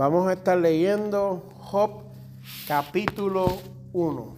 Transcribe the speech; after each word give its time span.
Vamos 0.00 0.26
a 0.28 0.32
estar 0.32 0.56
leyendo 0.56 1.52
Job 1.58 2.04
capítulo 2.66 3.58
1. 3.92 4.34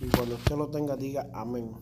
y 0.00 0.06
cuando 0.08 0.36
usted 0.36 0.56
lo 0.56 0.68
tenga, 0.68 0.96
diga 0.96 1.26
amén. 1.34 1.72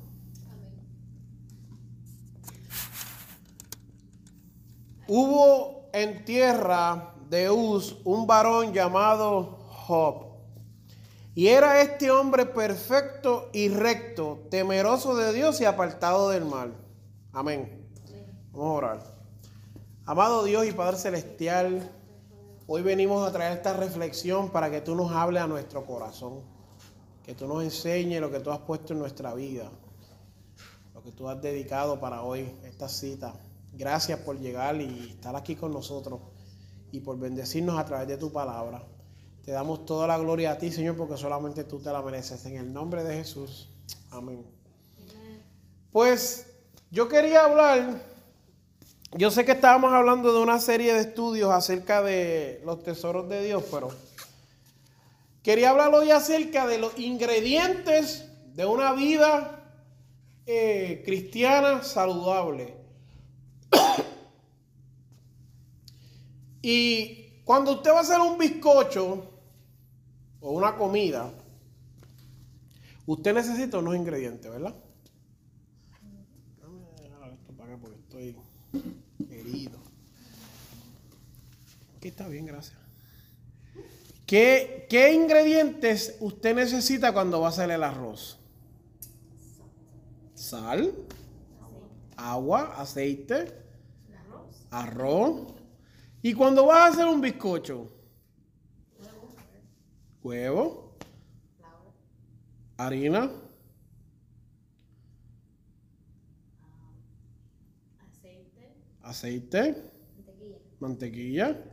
Hubo 5.06 5.88
en 5.92 6.24
tierra 6.24 7.14
de 7.30 7.50
Uz 7.50 7.98
un 8.02 8.26
varón 8.26 8.72
llamado 8.72 9.60
Job. 9.68 10.26
Y 11.36 11.46
era 11.46 11.82
este 11.82 12.10
hombre 12.10 12.46
perfecto 12.46 13.48
y 13.52 13.68
recto, 13.68 14.40
temeroso 14.50 15.14
de 15.14 15.32
Dios 15.32 15.60
y 15.60 15.66
apartado 15.66 16.30
del 16.30 16.44
mal. 16.44 16.74
Amén. 17.32 17.77
Vamos 18.58 18.72
a 18.72 18.76
orar. 18.76 18.98
Amado 20.04 20.42
Dios 20.42 20.66
y 20.66 20.72
Padre 20.72 20.96
Celestial, 20.96 21.92
hoy 22.66 22.82
venimos 22.82 23.24
a 23.24 23.30
traer 23.30 23.56
esta 23.56 23.72
reflexión 23.72 24.50
para 24.50 24.68
que 24.68 24.80
tú 24.80 24.96
nos 24.96 25.12
hables 25.12 25.44
a 25.44 25.46
nuestro 25.46 25.86
corazón, 25.86 26.40
que 27.22 27.36
tú 27.36 27.46
nos 27.46 27.62
enseñes 27.62 28.20
lo 28.20 28.32
que 28.32 28.40
tú 28.40 28.50
has 28.50 28.58
puesto 28.58 28.94
en 28.94 28.98
nuestra 28.98 29.32
vida, 29.32 29.70
lo 30.92 31.00
que 31.04 31.12
tú 31.12 31.28
has 31.28 31.40
dedicado 31.40 32.00
para 32.00 32.22
hoy, 32.22 32.52
esta 32.64 32.88
cita. 32.88 33.32
Gracias 33.74 34.18
por 34.18 34.40
llegar 34.40 34.74
y 34.80 35.10
estar 35.10 35.36
aquí 35.36 35.54
con 35.54 35.70
nosotros 35.70 36.18
y 36.90 36.98
por 36.98 37.16
bendecirnos 37.16 37.78
a 37.78 37.84
través 37.84 38.08
de 38.08 38.16
tu 38.16 38.32
palabra. 38.32 38.82
Te 39.44 39.52
damos 39.52 39.86
toda 39.86 40.08
la 40.08 40.18
gloria 40.18 40.50
a 40.50 40.58
ti, 40.58 40.72
Señor, 40.72 40.96
porque 40.96 41.16
solamente 41.16 41.62
tú 41.62 41.78
te 41.78 41.92
la 41.92 42.02
mereces. 42.02 42.44
En 42.44 42.56
el 42.56 42.72
nombre 42.72 43.04
de 43.04 43.18
Jesús. 43.18 43.70
Amén. 44.10 44.44
Pues 45.92 46.46
yo 46.90 47.08
quería 47.08 47.44
hablar 47.44 48.17
yo 49.12 49.30
sé 49.30 49.44
que 49.44 49.52
estábamos 49.52 49.92
hablando 49.92 50.32
de 50.32 50.40
una 50.40 50.58
serie 50.58 50.92
de 50.92 51.00
estudios 51.00 51.50
acerca 51.50 52.02
de 52.02 52.60
los 52.64 52.82
tesoros 52.82 53.28
de 53.28 53.42
Dios, 53.42 53.64
pero 53.70 53.88
quería 55.42 55.70
hablar 55.70 55.94
hoy 55.94 56.10
acerca 56.10 56.66
de 56.66 56.78
los 56.78 56.98
ingredientes 56.98 58.26
de 58.54 58.66
una 58.66 58.92
vida 58.92 59.64
eh, 60.46 61.02
cristiana 61.04 61.82
saludable. 61.82 62.74
y 66.62 67.30
cuando 67.44 67.72
usted 67.72 67.90
va 67.92 67.98
a 67.98 68.02
hacer 68.02 68.20
un 68.20 68.36
bizcocho 68.36 69.24
o 70.40 70.50
una 70.50 70.76
comida, 70.76 71.32
usted 73.06 73.32
necesita 73.32 73.78
unos 73.78 73.96
ingredientes, 73.96 74.50
¿verdad? 74.50 74.74
Dame 76.60 77.32
esto 77.32 77.52
para 77.54 77.72
acá 77.72 77.80
porque 77.80 77.98
estoy 78.00 78.36
herido. 79.30 79.78
Que 82.00 82.08
está 82.08 82.28
bien, 82.28 82.46
gracias. 82.46 82.78
¿Qué, 84.26 84.86
¿Qué, 84.90 85.12
ingredientes 85.12 86.16
usted 86.20 86.54
necesita 86.54 87.12
cuando 87.12 87.40
va 87.40 87.46
a 87.46 87.50
hacer 87.50 87.70
el 87.70 87.82
arroz? 87.82 88.38
Sal, 90.34 90.94
agua, 92.16 92.74
aceite, 92.76 93.54
arroz. 94.70 95.54
Y 96.20 96.34
cuando 96.34 96.66
vas 96.66 96.78
a 96.78 96.86
hacer 96.88 97.06
un 97.06 97.20
bizcocho, 97.20 97.90
huevo, 100.22 100.94
harina, 102.76 103.30
aceite, 109.02 109.90
mantequilla, 110.80 111.64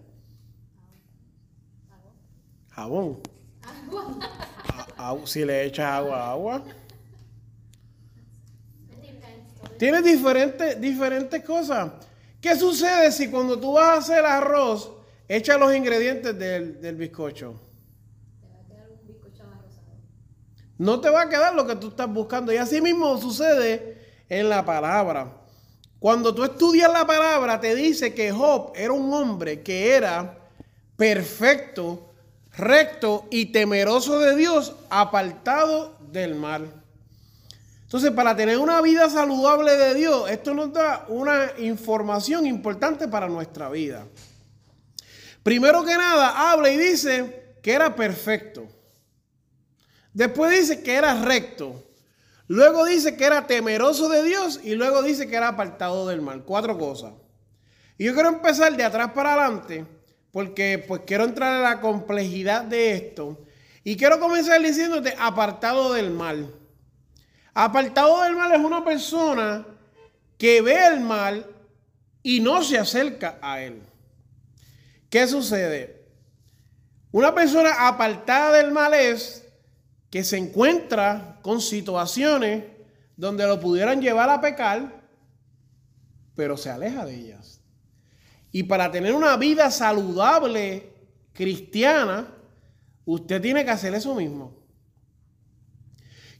jabón. 2.75 3.19
si 5.25 5.45
le 5.45 5.65
echas 5.65 5.85
agua, 5.85 6.31
agua. 6.31 6.63
Tiene 9.77 10.01
diferentes, 10.01 10.79
diferentes 10.79 11.43
cosas. 11.43 11.91
¿Qué 12.39 12.55
sucede 12.55 13.11
si 13.11 13.29
cuando 13.29 13.59
tú 13.59 13.73
vas 13.73 13.87
a 13.87 13.97
hacer 13.97 14.25
arroz, 14.25 14.91
echas 15.27 15.59
los 15.59 15.75
ingredientes 15.75 16.37
del, 16.37 16.79
del 16.81 16.95
bizcocho? 16.95 17.59
No 20.77 20.99
te 20.99 21.09
va 21.09 21.23
a 21.23 21.29
quedar 21.29 21.55
lo 21.55 21.65
que 21.65 21.75
tú 21.77 21.87
estás 21.87 22.11
buscando. 22.11 22.51
Y 22.51 22.57
así 22.57 22.81
mismo 22.81 23.17
sucede 23.17 23.97
en 24.27 24.49
la 24.49 24.65
palabra. 24.65 25.45
Cuando 25.99 26.35
tú 26.35 26.43
estudias 26.43 26.91
la 26.91 27.07
palabra, 27.07 27.59
te 27.59 27.73
dice 27.73 28.13
que 28.13 28.31
Job 28.31 28.73
era 28.75 28.91
un 28.91 29.13
hombre 29.13 29.63
que 29.63 29.95
era 29.95 30.37
perfecto, 30.97 32.14
recto 32.57 33.27
y 33.29 33.47
temeroso 33.47 34.19
de 34.19 34.35
Dios, 34.35 34.75
apartado 34.89 35.97
del 36.11 36.35
mal. 36.35 36.71
Entonces, 37.83 38.11
para 38.11 38.35
tener 38.35 38.57
una 38.57 38.81
vida 38.81 39.09
saludable 39.09 39.77
de 39.77 39.93
Dios, 39.93 40.29
esto 40.29 40.53
nos 40.53 40.73
da 40.73 41.05
una 41.07 41.51
información 41.57 42.45
importante 42.45 43.07
para 43.07 43.27
nuestra 43.29 43.69
vida. 43.69 44.05
Primero 45.43 45.85
que 45.85 45.95
nada, 45.95 46.51
habla 46.51 46.69
y 46.71 46.77
dice 46.77 47.55
que 47.61 47.73
era 47.73 47.95
perfecto. 47.95 48.67
Después 50.13 50.51
dice 50.51 50.81
que 50.81 50.95
era 50.95 51.23
recto. 51.23 51.83
Luego 52.47 52.85
dice 52.85 53.15
que 53.15 53.25
era 53.25 53.47
temeroso 53.47 54.09
de 54.09 54.23
Dios 54.23 54.59
y 54.63 54.75
luego 54.75 55.01
dice 55.01 55.27
que 55.27 55.35
era 55.35 55.49
apartado 55.49 56.07
del 56.07 56.21
mal. 56.21 56.43
Cuatro 56.43 56.77
cosas. 56.77 57.13
Y 57.97 58.05
yo 58.05 58.13
quiero 58.13 58.29
empezar 58.29 58.75
de 58.75 58.83
atrás 58.83 59.11
para 59.13 59.33
adelante 59.33 59.85
porque 60.35 60.83
pues 60.85 61.03
quiero 61.07 61.23
entrar 61.23 61.55
en 61.55 61.63
la 61.63 61.79
complejidad 61.79 62.65
de 62.65 62.91
esto. 62.91 63.39
Y 63.85 63.95
quiero 63.95 64.19
comenzar 64.19 64.61
diciéndote 64.61 65.15
apartado 65.17 65.93
del 65.93 66.11
mal. 66.11 66.53
Apartado 67.53 68.21
del 68.21 68.35
mal 68.35 68.51
es 68.51 68.59
una 68.59 68.83
persona 68.83 69.65
que 70.37 70.61
ve 70.61 70.87
el 70.87 70.99
mal 70.99 71.49
y 72.21 72.41
no 72.41 72.61
se 72.65 72.77
acerca 72.77 73.39
a 73.41 73.61
él. 73.61 73.81
¿Qué 75.09 75.25
sucede? 75.25 76.03
Una 77.13 77.33
persona 77.33 77.87
apartada 77.87 78.57
del 78.57 78.73
mal 78.73 78.93
es 78.93 79.47
que 80.09 80.25
se 80.25 80.35
encuentra 80.35 81.39
con 81.43 81.61
situaciones 81.61 82.65
donde 83.15 83.47
lo 83.47 83.61
pudieran 83.61 84.01
llevar 84.01 84.29
a 84.29 84.41
pecar, 84.41 85.01
pero 86.35 86.57
se 86.57 86.71
aleja 86.71 87.05
de 87.05 87.15
ellas. 87.15 87.61
Y 88.55 88.63
para 88.63 88.89
tener 88.89 89.13
una 89.13 89.35
vida 89.35 89.69
saludable 89.69 90.93
cristiana, 91.33 92.25
usted 93.03 93.41
tiene 93.41 93.65
que 93.65 93.71
hacer 93.71 93.93
eso 93.93 94.15
mismo. 94.15 94.55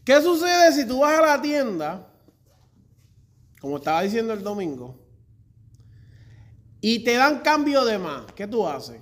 ¿Qué 0.05 0.21
sucede 0.21 0.71
si 0.71 0.87
tú 0.87 1.01
vas 1.01 1.19
a 1.19 1.25
la 1.25 1.41
tienda, 1.41 2.07
como 3.59 3.75
estaba 3.75 4.01
diciendo 4.01 4.31
el 4.31 4.43
domingo, 4.43 4.97
y 6.79 7.03
te 7.03 7.16
dan 7.16 7.41
cambio 7.41 7.84
de 7.84 7.97
más? 7.97 8.31
¿Qué 8.31 8.47
tú 8.47 8.66
haces? 8.66 9.01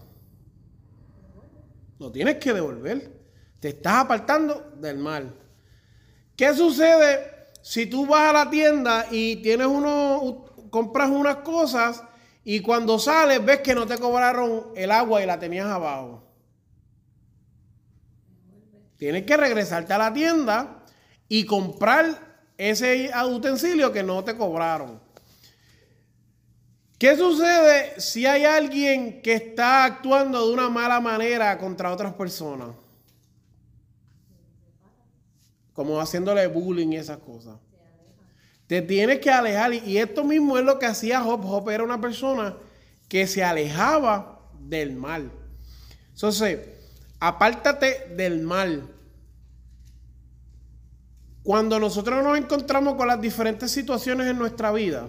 Lo 2.00 2.12
tienes 2.12 2.38
que 2.38 2.52
devolver. 2.52 3.16
Te 3.60 3.70
estás 3.70 4.06
apartando 4.06 4.74
del 4.78 4.98
mal. 4.98 5.40
¿Qué 6.36 6.52
sucede 6.56 7.52
si 7.62 7.86
tú 7.86 8.08
vas 8.08 8.32
a 8.32 8.34
la 8.34 8.50
tienda 8.50 9.06
y 9.12 9.36
tienes 9.36 9.68
uno, 9.68 10.46
compras 10.72 11.12
unas 11.12 11.36
cosas 11.36 12.06
y 12.44 12.60
cuando 12.62 13.00
sales 13.00 13.44
ves 13.44 13.60
que 13.62 13.76
no 13.76 13.86
te 13.86 13.98
cobraron 13.98 14.72
el 14.76 14.92
agua 14.92 15.22
y 15.24 15.26
la 15.26 15.40
tenías 15.40 15.68
abajo? 15.68 16.24
Tienes 18.98 19.24
que 19.24 19.38
regresarte 19.38 19.94
a 19.94 19.98
la 19.98 20.14
tienda 20.14 20.84
y 21.28 21.46
comprar 21.46 22.46
ese 22.58 23.12
utensilio 23.30 23.92
que 23.92 24.04
no 24.04 24.24
te 24.24 24.38
cobraron. 24.38 25.02
¿Qué 26.98 27.18
sucede 27.18 28.00
si 28.00 28.26
hay 28.26 28.46
alguien 28.46 29.22
que 29.22 29.34
está 29.34 29.84
actuando 29.84 30.48
de 30.48 30.54
una 30.54 30.70
mala 30.70 31.02
manera 31.02 31.58
contra 31.58 31.92
otras 31.92 32.14
personas? 32.14 32.70
como 35.74 36.00
haciéndole 36.00 36.48
bullying 36.48 36.94
y 36.94 36.98
esas 36.98 37.18
cosas. 37.18 37.58
Te 38.68 38.82
tienes 38.82 39.20
que 39.20 39.30
alejar. 39.30 39.74
Y 39.74 39.98
esto 39.98 40.24
mismo 40.24 40.58
es 40.58 40.64
lo 40.64 40.80
que 40.80 40.86
hacía 40.86 41.22
Job. 41.22 41.44
Job 41.44 41.70
era 41.70 41.84
una 41.84 42.00
persona 42.00 42.56
que 43.08 43.28
se 43.28 43.44
alejaba 43.44 44.40
del 44.60 44.96
mal. 44.96 45.32
Entonces, 46.14 46.60
apártate 47.20 48.14
del 48.16 48.42
mal. 48.42 48.90
Cuando 51.44 51.80
nosotros 51.80 52.24
nos 52.24 52.38
encontramos 52.38 52.96
con 52.96 53.08
las 53.08 53.20
diferentes 53.20 53.70
situaciones 53.72 54.28
en 54.28 54.40
nuestra 54.40 54.72
vida, 54.72 55.08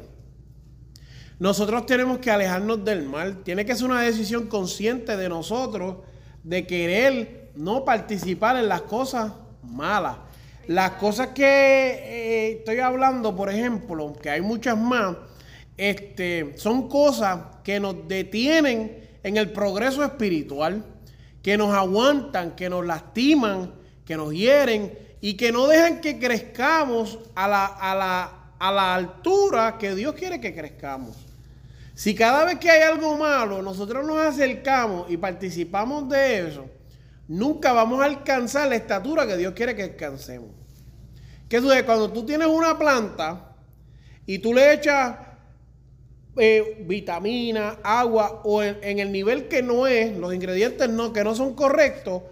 nosotros 1.39 1.87
tenemos 1.87 2.19
que 2.19 2.31
alejarnos 2.31 2.85
del 2.85 3.05
mal. 3.05 3.43
Tiene 3.43 3.65
que 3.65 3.75
ser 3.75 3.87
una 3.87 4.01
decisión 4.01 4.49
consciente 4.49 5.17
de 5.17 5.29
nosotros 5.29 5.99
de 6.43 6.67
querer 6.67 7.53
no 7.55 7.85
participar 7.85 8.57
en 8.57 8.69
las 8.69 8.83
cosas 8.83 9.33
malas. 9.63 10.17
Las 10.67 10.93
cosas 10.93 11.29
que 11.29 11.45
eh, 11.45 12.53
estoy 12.59 12.79
hablando, 12.79 13.37
por 13.37 13.51
ejemplo, 13.51 14.13
que 14.15 14.31
hay 14.31 14.41
muchas 14.41 14.79
más, 14.79 15.17
este, 15.77 16.55
son 16.57 16.89
cosas 16.89 17.41
que 17.63 17.81
nos 17.81 18.09
detienen 18.09 19.05
en 19.23 19.37
el 19.37 19.53
progreso 19.53 20.03
espiritual, 20.05 20.85
que 21.43 21.57
nos 21.57 21.75
aguantan, 21.75 22.57
que 22.57 22.71
nos 22.71 22.87
lastiman, 22.87 23.75
que 24.05 24.17
nos 24.17 24.33
hieren 24.33 24.97
y 25.21 25.35
que 25.35 25.53
no 25.53 25.67
dejan 25.67 26.01
que 26.01 26.19
crezcamos 26.19 27.19
a 27.35 27.49
la, 27.49 27.67
a 27.67 27.95
la, 27.95 28.33
a 28.59 28.73
la 28.73 28.95
altura 28.95 29.77
que 29.79 29.95
Dios 29.95 30.15
quiere 30.15 30.41
que 30.41 30.55
crezcamos. 30.55 31.17
Si 31.95 32.15
cada 32.15 32.45
vez 32.45 32.59
que 32.59 32.71
hay 32.71 32.83
algo 32.83 33.17
malo 33.17 33.63
nosotros 33.63 34.07
nos 34.07 34.19
acercamos 34.19 35.11
y 35.11 35.17
participamos 35.17 36.09
de 36.09 36.49
eso, 36.49 36.67
nunca 37.29 37.73
vamos 37.73 38.01
a 38.01 38.05
alcanzar 38.05 38.69
la 38.69 38.77
estatura 38.77 39.27
que 39.27 39.37
Dios 39.37 39.55
quiere 39.55 39.75
que 39.75 39.83
alcancemos. 39.83 40.51
¿Qué 41.49 41.61
sucede? 41.61 41.85
Cuando 41.85 42.11
tú 42.11 42.25
tienes 42.25 42.49
una 42.49 42.79
planta 42.79 43.55
y 44.27 44.39
tú 44.39 44.55
le 44.55 44.73
echas 44.73 45.17
eh, 46.37 46.85
vitamina, 46.87 47.79
agua 47.83 48.43
o 48.45 48.63
en, 48.63 48.99
el 48.99 49.13
nivel 49.13 49.49
que 49.49 49.63
no 49.63 49.87
es, 49.87 50.17
los 50.17 50.35
ingredientes 50.35 50.89
no, 50.89 51.13
que 51.13 51.23
no 51.23 51.35
son 51.35 51.55
correctos, 51.55 52.23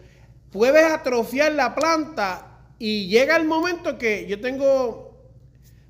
puedes 0.50 0.84
atrofiar 0.84 1.52
la 1.52 1.74
planta 1.74 2.60
y 2.78 3.06
llega 3.06 3.36
el 3.36 3.44
momento 3.44 3.96
que 3.98 4.26
yo 4.26 4.40
tengo, 4.40 5.16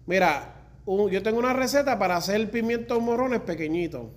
mira, 0.07 0.57
yo 0.87 1.23
tengo 1.23 1.39
una 1.39 1.53
receta 1.53 1.99
para 1.99 2.17
hacer 2.17 2.51
pimientos 2.51 3.01
morrones 3.01 3.41
pequeñitos. 3.41 4.09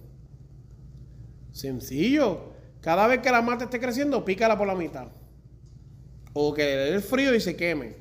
Sencillo. 1.51 2.54
Cada 2.85 3.07
vez 3.07 3.19
que 3.19 3.31
la 3.31 3.41
mata 3.41 3.63
esté 3.63 3.79
creciendo, 3.79 4.23
pícala 4.23 4.55
por 4.55 4.67
la 4.67 4.75
mitad. 4.75 5.07
O 6.33 6.53
que 6.53 6.61
le 6.61 6.75
dé 6.75 6.89
el 6.89 7.01
frío 7.01 7.33
y 7.33 7.39
se 7.39 7.55
queme. 7.55 7.95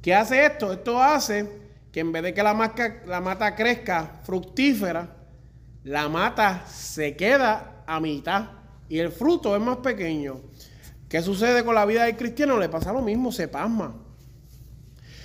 ¿Qué 0.00 0.14
hace 0.14 0.46
esto? 0.46 0.72
Esto 0.72 1.02
hace 1.02 1.50
que 1.90 1.98
en 1.98 2.12
vez 2.12 2.22
de 2.22 2.32
que 2.32 2.40
la, 2.40 2.72
la 3.08 3.20
mata 3.20 3.56
crezca 3.56 4.20
fructífera, 4.22 5.16
la 5.82 6.08
mata 6.08 6.64
se 6.68 7.16
queda 7.16 7.82
a 7.88 7.98
mitad 7.98 8.50
y 8.88 9.00
el 9.00 9.10
fruto 9.10 9.56
es 9.56 9.60
más 9.60 9.78
pequeño. 9.78 10.42
¿Qué 11.08 11.20
sucede 11.20 11.64
con 11.64 11.74
la 11.74 11.84
vida 11.84 12.04
del 12.04 12.16
cristiano? 12.16 12.56
Le 12.56 12.68
pasa 12.68 12.92
lo 12.92 13.02
mismo, 13.02 13.32
se 13.32 13.48
pasma. 13.48 13.96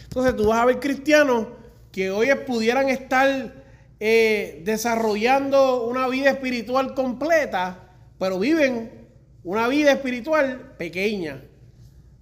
Entonces 0.05 0.35
tú 0.35 0.47
vas 0.47 0.61
a 0.61 0.65
ver 0.65 0.79
cristianos 0.79 1.45
que 1.91 2.09
hoy 2.09 2.29
pudieran 2.47 2.89
estar 2.89 3.53
eh, 3.99 4.63
desarrollando 4.65 5.85
una 5.85 6.07
vida 6.07 6.31
espiritual 6.31 6.95
completa, 6.95 7.82
pero 8.17 8.39
viven 8.39 9.07
una 9.43 9.67
vida 9.67 9.91
espiritual 9.91 10.75
pequeña. 10.77 11.43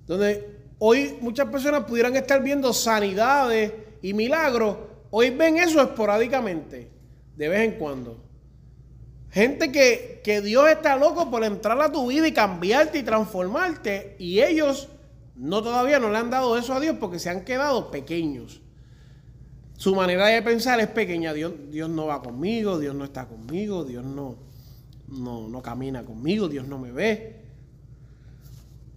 Donde 0.08 0.60
hoy 0.80 1.18
muchas 1.22 1.50
personas 1.50 1.84
pudieran 1.86 2.16
estar 2.16 2.42
viendo 2.42 2.74
sanidades 2.74 3.72
y 4.02 4.14
milagros, 4.14 4.78
hoy 5.10 5.30
ven 5.30 5.58
eso 5.58 5.82
esporádicamente, 5.82 6.90
de 7.36 7.48
vez 7.48 7.62
en 7.62 7.80
cuando. 7.80 8.18
Gente 9.30 9.72
que, 9.72 10.22
que, 10.24 10.42
Dios 10.42 10.70
está 10.70 10.98
loco 10.98 11.32
por 11.32 11.44
entrar 11.44 11.80
a 11.82 11.92
tu 11.92 12.08
vida 12.08 12.28
y 12.28 12.34
cambiarte 12.34 13.00
y 13.00 13.04
transformarte. 13.04 14.18
Y 14.20 14.42
ellos 14.42 14.90
no 15.36 15.64
todavía 15.64 16.00
no 16.00 16.10
le 16.10 16.18
han 16.18 16.30
dado 16.30 16.58
eso 16.58 16.74
a 16.74 16.82
Dios 16.82 16.98
porque 17.00 17.18
se 17.18 17.30
han 17.30 17.46
quedado 17.46 17.92
pequeños. 17.92 18.62
Su 19.78 19.96
manera 19.96 20.28
de 20.28 20.42
pensar 20.42 20.80
es 20.80 20.88
pequeña. 20.88 21.34
Dios, 21.34 21.54
Dios 21.70 21.90
no 21.90 22.08
va 22.08 22.22
conmigo, 22.22 22.78
Dios 22.78 22.94
no 22.94 23.06
está 23.06 23.28
conmigo, 23.28 23.86
Dios 23.86 24.04
no, 24.04 24.36
no, 25.12 25.48
no 25.48 25.62
camina 25.62 26.04
conmigo, 26.04 26.48
Dios 26.48 26.68
no 26.68 26.80
me 26.80 26.92
ve. 26.92 27.42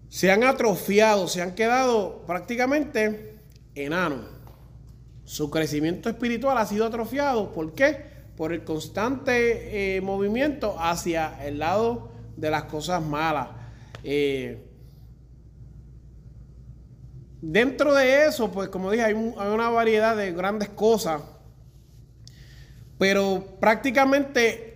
Se 0.09 0.31
han 0.31 0.45
atrofiado, 0.45 1.29
se 1.29 1.43
han 1.43 1.55
quedado 1.55 2.23
prácticamente 2.27 3.39
enanos. 3.75 4.21
Su 5.25 5.51
crecimiento 5.51 6.09
espiritual 6.09 6.57
ha 6.59 6.67
sido 6.67 6.87
atrofiado. 6.87 7.53
¿Por 7.53 7.75
qué? 7.75 8.15
Por 8.37 8.53
el 8.53 8.65
constante 8.65 9.97
eh, 9.97 10.01
movimiento 10.01 10.77
hacia 10.79 11.45
el 11.45 11.59
lado 11.59 12.13
de 12.37 12.51
las 12.51 12.65
cosas 12.65 13.03
malas. 13.03 13.49
Eh, 14.05 14.71
Dentro 17.47 17.93
de 17.93 18.25
eso, 18.25 18.51
pues 18.51 18.71
como 18.71 18.91
dije, 18.91 19.05
hay, 19.05 19.13
una 19.13 19.69
variedad 19.69 20.17
de 20.17 20.33
grandes 20.33 20.71
cosas, 20.71 21.21
pero 22.97 23.59
prácticamente 23.61 24.74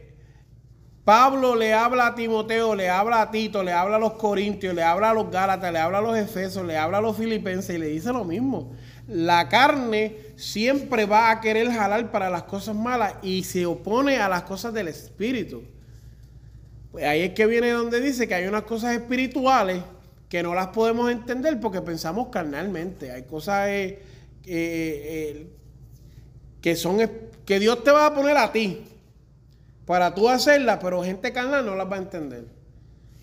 Pablo 1.08 1.56
le 1.56 1.72
habla 1.72 2.08
a 2.08 2.14
Timoteo, 2.14 2.74
le 2.74 2.90
habla 2.90 3.22
a 3.22 3.30
Tito, 3.30 3.62
le 3.62 3.72
habla 3.72 3.96
a 3.96 3.98
los 3.98 4.12
Corintios, 4.12 4.74
le 4.74 4.82
habla 4.82 5.08
a 5.08 5.14
los 5.14 5.30
Gálatas, 5.30 5.72
le 5.72 5.78
habla 5.78 6.00
a 6.00 6.02
los 6.02 6.18
Efesos, 6.18 6.66
le 6.66 6.76
habla 6.76 6.98
a 6.98 7.00
los 7.00 7.16
Filipenses 7.16 7.74
y 7.74 7.78
le 7.78 7.86
dice 7.86 8.12
lo 8.12 8.26
mismo. 8.26 8.72
La 9.06 9.48
carne 9.48 10.18
siempre 10.36 11.06
va 11.06 11.30
a 11.30 11.40
querer 11.40 11.70
jalar 11.70 12.10
para 12.10 12.28
las 12.28 12.42
cosas 12.42 12.76
malas 12.76 13.14
y 13.22 13.44
se 13.44 13.64
opone 13.64 14.18
a 14.18 14.28
las 14.28 14.42
cosas 14.42 14.74
del 14.74 14.88
Espíritu. 14.88 15.62
Pues 16.92 17.06
ahí 17.06 17.22
es 17.22 17.32
que 17.32 17.46
viene 17.46 17.70
donde 17.70 18.02
dice 18.02 18.28
que 18.28 18.34
hay 18.34 18.46
unas 18.46 18.64
cosas 18.64 18.94
espirituales 18.94 19.82
que 20.28 20.42
no 20.42 20.54
las 20.54 20.66
podemos 20.66 21.10
entender 21.10 21.58
porque 21.58 21.80
pensamos 21.80 22.28
carnalmente. 22.28 23.12
Hay 23.12 23.22
cosas 23.22 23.66
eh, 23.68 24.02
eh, 24.44 24.44
eh, 24.44 25.46
que 26.60 26.76
son 26.76 26.98
que 27.46 27.58
Dios 27.58 27.82
te 27.82 27.92
va 27.92 28.04
a 28.04 28.14
poner 28.14 28.36
a 28.36 28.52
ti 28.52 28.84
para 29.88 30.14
tú 30.14 30.28
hacerlas, 30.28 30.80
pero 30.82 31.02
gente 31.02 31.32
carnal 31.32 31.64
no 31.64 31.74
las 31.74 31.90
va 31.90 31.96
a 31.96 32.00
entender. 32.00 32.44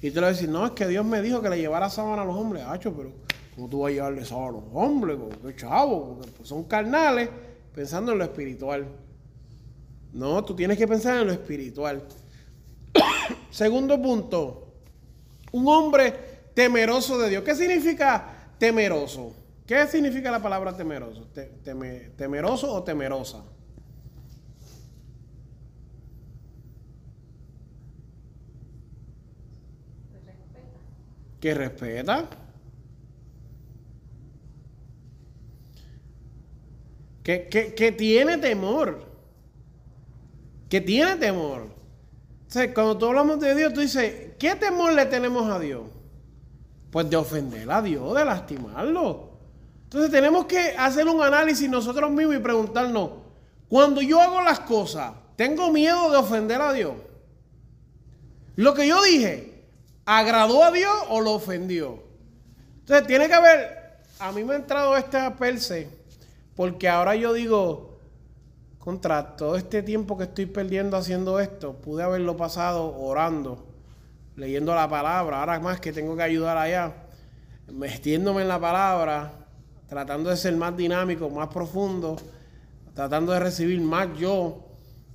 Y 0.02 0.10
te 0.10 0.20
lo 0.20 0.26
decir, 0.26 0.50
no, 0.50 0.66
es 0.66 0.72
que 0.72 0.88
Dios 0.88 1.06
me 1.06 1.22
dijo 1.22 1.40
que 1.40 1.48
le 1.48 1.60
llevara 1.60 1.92
sábana 1.92 2.24
a 2.24 2.26
los 2.26 2.36
hombres. 2.36 2.64
Hacho, 2.66 2.92
pero 2.92 3.12
¿cómo 3.54 3.70
tú 3.70 3.82
vas 3.82 3.92
a 3.92 3.94
llevarle 3.94 4.26
sábana 4.26 4.48
a 4.48 4.52
los 4.54 4.64
hombres? 4.74 5.18
Qué 5.46 5.56
chavo, 5.56 6.20
pues, 6.36 6.50
son 6.50 6.64
carnales 6.64 7.30
pensando 7.72 8.14
en 8.14 8.18
lo 8.18 8.24
espiritual. 8.24 8.88
No, 10.12 10.44
tú 10.44 10.56
tienes 10.56 10.80
que 10.80 10.88
pensar 10.88 11.18
en 11.22 11.28
lo 11.28 11.34
espiritual. 11.34 12.02
Segundo 13.52 14.02
punto, 14.02 14.74
un 15.52 15.68
hombre 15.68 16.16
temeroso 16.56 17.20
de 17.20 17.30
Dios. 17.30 17.44
¿Qué 17.44 17.54
significa 17.54 18.50
temeroso? 18.58 19.36
¿Qué 19.68 19.86
significa 19.86 20.32
la 20.32 20.42
palabra 20.42 20.76
temeroso? 20.76 21.28
¿Temeroso 22.18 22.74
o 22.74 22.82
temerosa? 22.82 23.44
Que 31.46 31.54
respeta. 31.54 32.26
Que, 37.22 37.48
que, 37.78 37.92
tiene 37.92 38.40
temor. 38.40 39.06
Que 40.68 40.82
tiene 40.82 41.18
temor. 41.18 41.68
O 42.48 42.74
cuando 42.74 42.98
tú 42.98 43.06
hablamos 43.06 43.40
de 43.40 43.54
Dios, 43.54 43.76
tú 43.76 43.82
dices, 43.82 44.32
¿qué 44.40 44.56
temor 44.56 44.94
le 44.94 45.06
tenemos 45.06 45.48
a 45.48 45.60
Dios? 45.60 45.84
pues 46.90 47.08
de 47.12 47.16
ofender 47.16 47.70
a 47.70 47.84
Dios, 47.84 48.16
de 48.16 48.26
lastimarlo. 48.26 49.30
Entonces 49.84 50.10
tenemos 50.10 50.48
que 50.48 50.74
hacer 50.76 51.08
un 51.08 51.22
análisis 51.22 51.70
nosotros 51.70 52.10
mismos 52.10 52.38
y 52.38 52.40
preguntarnos, 52.40 53.12
cuando 53.70 54.02
yo 54.02 54.20
hago 54.20 54.42
las 54.42 54.62
cosas, 54.62 55.14
¿tengo 55.36 55.72
miedo 55.72 56.10
de 56.10 56.18
ofender 56.18 56.60
a 56.60 56.74
Dios? 56.74 56.96
Lo 58.56 58.74
que 58.74 58.88
yo 58.88 59.04
dije, 59.04 59.55
¿agradó 60.06 60.64
a 60.64 60.72
Dios 60.72 60.94
o 61.10 61.22
lo 61.22 61.34
ofendió? 61.34 62.04
Entonces 62.80 63.08
tiene 63.08 63.28
que 63.28 63.34
haber, 63.34 64.02
a 64.20 64.32
mí 64.32 64.44
me 64.44 64.54
ha 64.54 64.58
entrado 64.58 64.96
este 64.96 65.20
perse, 65.32 65.90
porque 66.56 66.88
ahora 66.88 67.16
yo 67.16 67.34
digo, 67.34 68.00
contra 68.80 69.36
todo 69.36 69.56
este 69.56 69.82
tiempo 69.84 70.18
que 70.18 70.26
estoy 70.26 70.46
perdiendo 70.46 70.96
haciendo 70.98 71.40
esto, 71.40 71.74
pude 71.74 72.04
haberlo 72.04 72.38
pasado 72.38 72.96
orando 72.98 73.66
leyendo 74.36 74.76
la 74.76 74.90
palabra, 74.90 75.40
ahora 75.40 75.60
más 75.60 75.80
que 75.80 75.94
tengo 75.94 76.16
que 76.16 76.24
ayudar 76.24 76.58
allá, 76.58 76.94
metiéndome 77.72 78.42
en 78.42 78.50
la 78.50 78.60
palabra, 78.60 79.32
tratando 79.88 80.30
de 80.30 80.38
ser 80.38 80.56
más 80.56 80.76
dinámico, 80.76 81.30
más 81.30 81.48
profundo, 81.48 82.18
tratando 82.94 83.32
de 83.32 83.40
recibir 83.40 83.80
más 83.82 84.10
yo, 84.18 84.66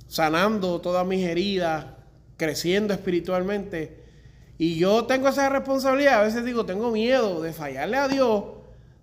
sanando 0.09 0.81
todas 0.81 1.07
mis 1.07 1.25
heridas, 1.27 1.87
creciendo 2.37 2.95
espiritualmente. 2.95 4.00
Y 4.61 4.77
yo 4.77 5.07
tengo 5.07 5.29
esa 5.29 5.49
responsabilidad, 5.49 6.21
a 6.21 6.25
veces 6.25 6.45
digo, 6.45 6.67
tengo 6.67 6.91
miedo 6.91 7.41
de 7.41 7.55
fallarle 7.55 7.97
a 7.97 8.09
Dios, 8.09 8.45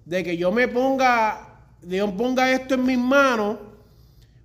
de 0.05 0.23
que 0.23 0.37
yo 0.37 0.51
me 0.51 0.67
ponga 0.67 1.47
Dios 1.81 2.11
ponga 2.15 2.51
esto 2.51 2.75
en 2.75 2.85
mis 2.85 2.99
manos 2.99 3.57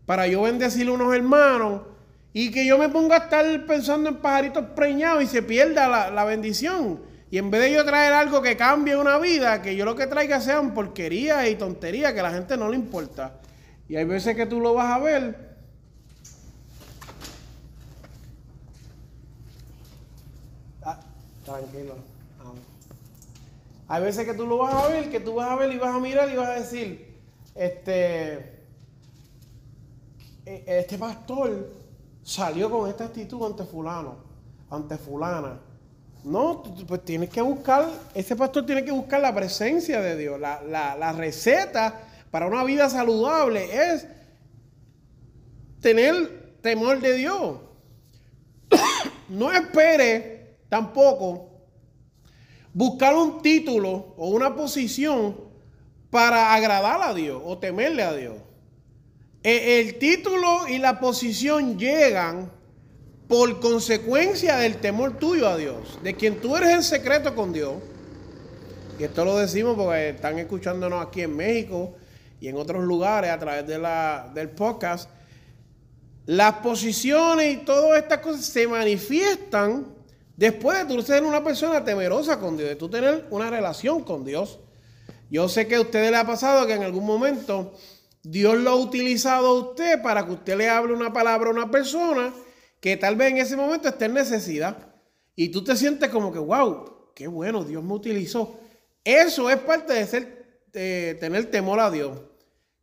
para 0.06 0.26
yo 0.26 0.40
bendecirle 0.40 0.90
a 0.90 0.94
unos 0.94 1.14
hermanos 1.14 1.82
y 2.32 2.50
que 2.50 2.64
yo 2.64 2.78
me 2.78 2.88
ponga 2.88 3.16
a 3.16 3.18
estar 3.24 3.66
pensando 3.66 4.08
en 4.08 4.16
pajaritos 4.16 4.64
preñados 4.74 5.22
y 5.22 5.26
se 5.26 5.42
pierda 5.42 5.86
la, 5.86 6.10
la 6.10 6.24
bendición. 6.24 7.00
Y 7.30 7.36
en 7.36 7.50
vez 7.50 7.60
de 7.60 7.74
yo 7.74 7.84
traer 7.84 8.14
algo 8.14 8.40
que 8.40 8.56
cambie 8.56 8.96
una 8.96 9.18
vida, 9.18 9.60
que 9.60 9.76
yo 9.76 9.84
lo 9.84 9.94
que 9.94 10.06
traiga 10.06 10.40
sean 10.40 10.72
porquerías 10.72 11.46
y 11.46 11.56
tonterías 11.56 12.14
que 12.14 12.20
a 12.20 12.22
la 12.22 12.30
gente 12.30 12.56
no 12.56 12.70
le 12.70 12.76
importa. 12.76 13.34
Y 13.86 13.96
hay 13.96 14.06
veces 14.06 14.34
que 14.34 14.46
tú 14.46 14.60
lo 14.60 14.72
vas 14.72 14.90
a 14.90 14.98
ver. 14.98 15.51
Tranquilo. 21.44 21.94
Ah. 22.40 22.52
Hay 23.88 24.02
veces 24.02 24.24
que 24.24 24.34
tú 24.34 24.46
lo 24.46 24.58
vas 24.58 24.74
a 24.74 24.88
ver, 24.88 25.10
que 25.10 25.20
tú 25.20 25.34
vas 25.34 25.50
a 25.50 25.56
ver 25.56 25.72
y 25.72 25.78
vas 25.78 25.94
a 25.94 25.98
mirar 25.98 26.30
y 26.30 26.36
vas 26.36 26.48
a 26.48 26.54
decir, 26.54 27.14
este, 27.54 28.34
e, 30.46 30.64
este 30.66 30.96
pastor 30.96 31.70
salió 32.22 32.70
con 32.70 32.88
esta 32.88 33.04
actitud 33.04 33.44
ante 33.44 33.64
fulano, 33.64 34.16
ante 34.70 34.96
fulana. 34.96 35.60
No, 36.24 36.62
pues 36.86 37.04
tienes 37.04 37.30
que 37.30 37.42
buscar, 37.42 37.88
ese 38.14 38.36
pastor 38.36 38.64
tiene 38.64 38.84
que 38.84 38.92
buscar 38.92 39.20
la 39.20 39.34
presencia 39.34 40.00
de 40.00 40.16
Dios. 40.16 40.40
La, 40.40 40.62
la 40.62 41.12
receta 41.12 42.00
para 42.30 42.46
una 42.46 42.62
vida 42.64 42.88
saludable 42.88 43.92
es 43.92 44.06
tener 45.80 46.54
temor 46.62 47.00
de 47.00 47.12
Dios. 47.14 47.58
no 49.28 49.52
espere 49.52 50.31
tampoco 50.72 51.50
buscar 52.72 53.14
un 53.14 53.42
título 53.42 54.14
o 54.16 54.30
una 54.30 54.56
posición 54.56 55.36
para 56.08 56.54
agradar 56.54 57.02
a 57.02 57.12
Dios 57.12 57.42
o 57.44 57.58
temerle 57.58 58.02
a 58.02 58.14
Dios. 58.14 58.36
E, 59.42 59.80
el 59.80 59.98
título 59.98 60.66
y 60.66 60.78
la 60.78 60.98
posición 60.98 61.78
llegan 61.78 62.50
por 63.28 63.60
consecuencia 63.60 64.56
del 64.56 64.78
temor 64.78 65.18
tuyo 65.18 65.46
a 65.46 65.58
Dios, 65.58 65.98
de 66.02 66.14
quien 66.14 66.40
tú 66.40 66.56
eres 66.56 66.70
en 66.70 66.82
secreto 66.82 67.34
con 67.34 67.52
Dios. 67.52 67.74
Y 68.98 69.04
esto 69.04 69.26
lo 69.26 69.36
decimos 69.36 69.76
porque 69.76 70.08
están 70.08 70.38
escuchándonos 70.38 71.04
aquí 71.06 71.20
en 71.20 71.36
México 71.36 71.96
y 72.40 72.48
en 72.48 72.56
otros 72.56 72.82
lugares 72.82 73.30
a 73.30 73.38
través 73.38 73.66
de 73.66 73.78
la, 73.78 74.30
del 74.34 74.48
podcast. 74.48 75.10
Las 76.24 76.54
posiciones 76.54 77.52
y 77.52 77.56
todas 77.58 77.98
estas 78.02 78.20
cosas 78.20 78.46
se 78.46 78.66
manifiestan 78.66 80.00
después 80.42 80.76
de 80.76 80.92
tú 80.92 81.00
ser 81.02 81.22
una 81.22 81.44
persona 81.44 81.84
temerosa 81.84 82.40
con 82.40 82.56
Dios, 82.56 82.70
de 82.70 82.74
tú 82.74 82.90
tener 82.90 83.28
una 83.30 83.48
relación 83.48 84.02
con 84.02 84.24
Dios. 84.24 84.58
Yo 85.30 85.48
sé 85.48 85.68
que 85.68 85.76
a 85.76 85.80
ustedes 85.80 86.10
le 86.10 86.16
ha 86.16 86.26
pasado 86.26 86.66
que 86.66 86.72
en 86.72 86.82
algún 86.82 87.06
momento 87.06 87.74
Dios 88.24 88.56
lo 88.58 88.70
ha 88.70 88.74
utilizado 88.74 89.46
a 89.46 89.52
usted 89.52 90.02
para 90.02 90.26
que 90.26 90.32
usted 90.32 90.56
le 90.56 90.68
hable 90.68 90.94
una 90.94 91.12
palabra 91.12 91.48
a 91.48 91.52
una 91.52 91.70
persona 91.70 92.34
que 92.80 92.96
tal 92.96 93.14
vez 93.14 93.30
en 93.30 93.38
ese 93.38 93.56
momento 93.56 93.88
esté 93.88 94.06
en 94.06 94.14
necesidad. 94.14 94.92
Y 95.36 95.50
tú 95.50 95.62
te 95.62 95.76
sientes 95.76 96.10
como 96.10 96.32
que, 96.32 96.40
wow, 96.40 97.12
qué 97.14 97.28
bueno, 97.28 97.62
Dios 97.62 97.84
me 97.84 97.94
utilizó. 97.94 98.58
Eso 99.04 99.48
es 99.48 99.58
parte 99.58 99.92
de 99.92 100.06
ser, 100.08 100.66
tener 100.72 101.52
temor 101.52 101.78
a 101.78 101.88
Dios. 101.88 102.20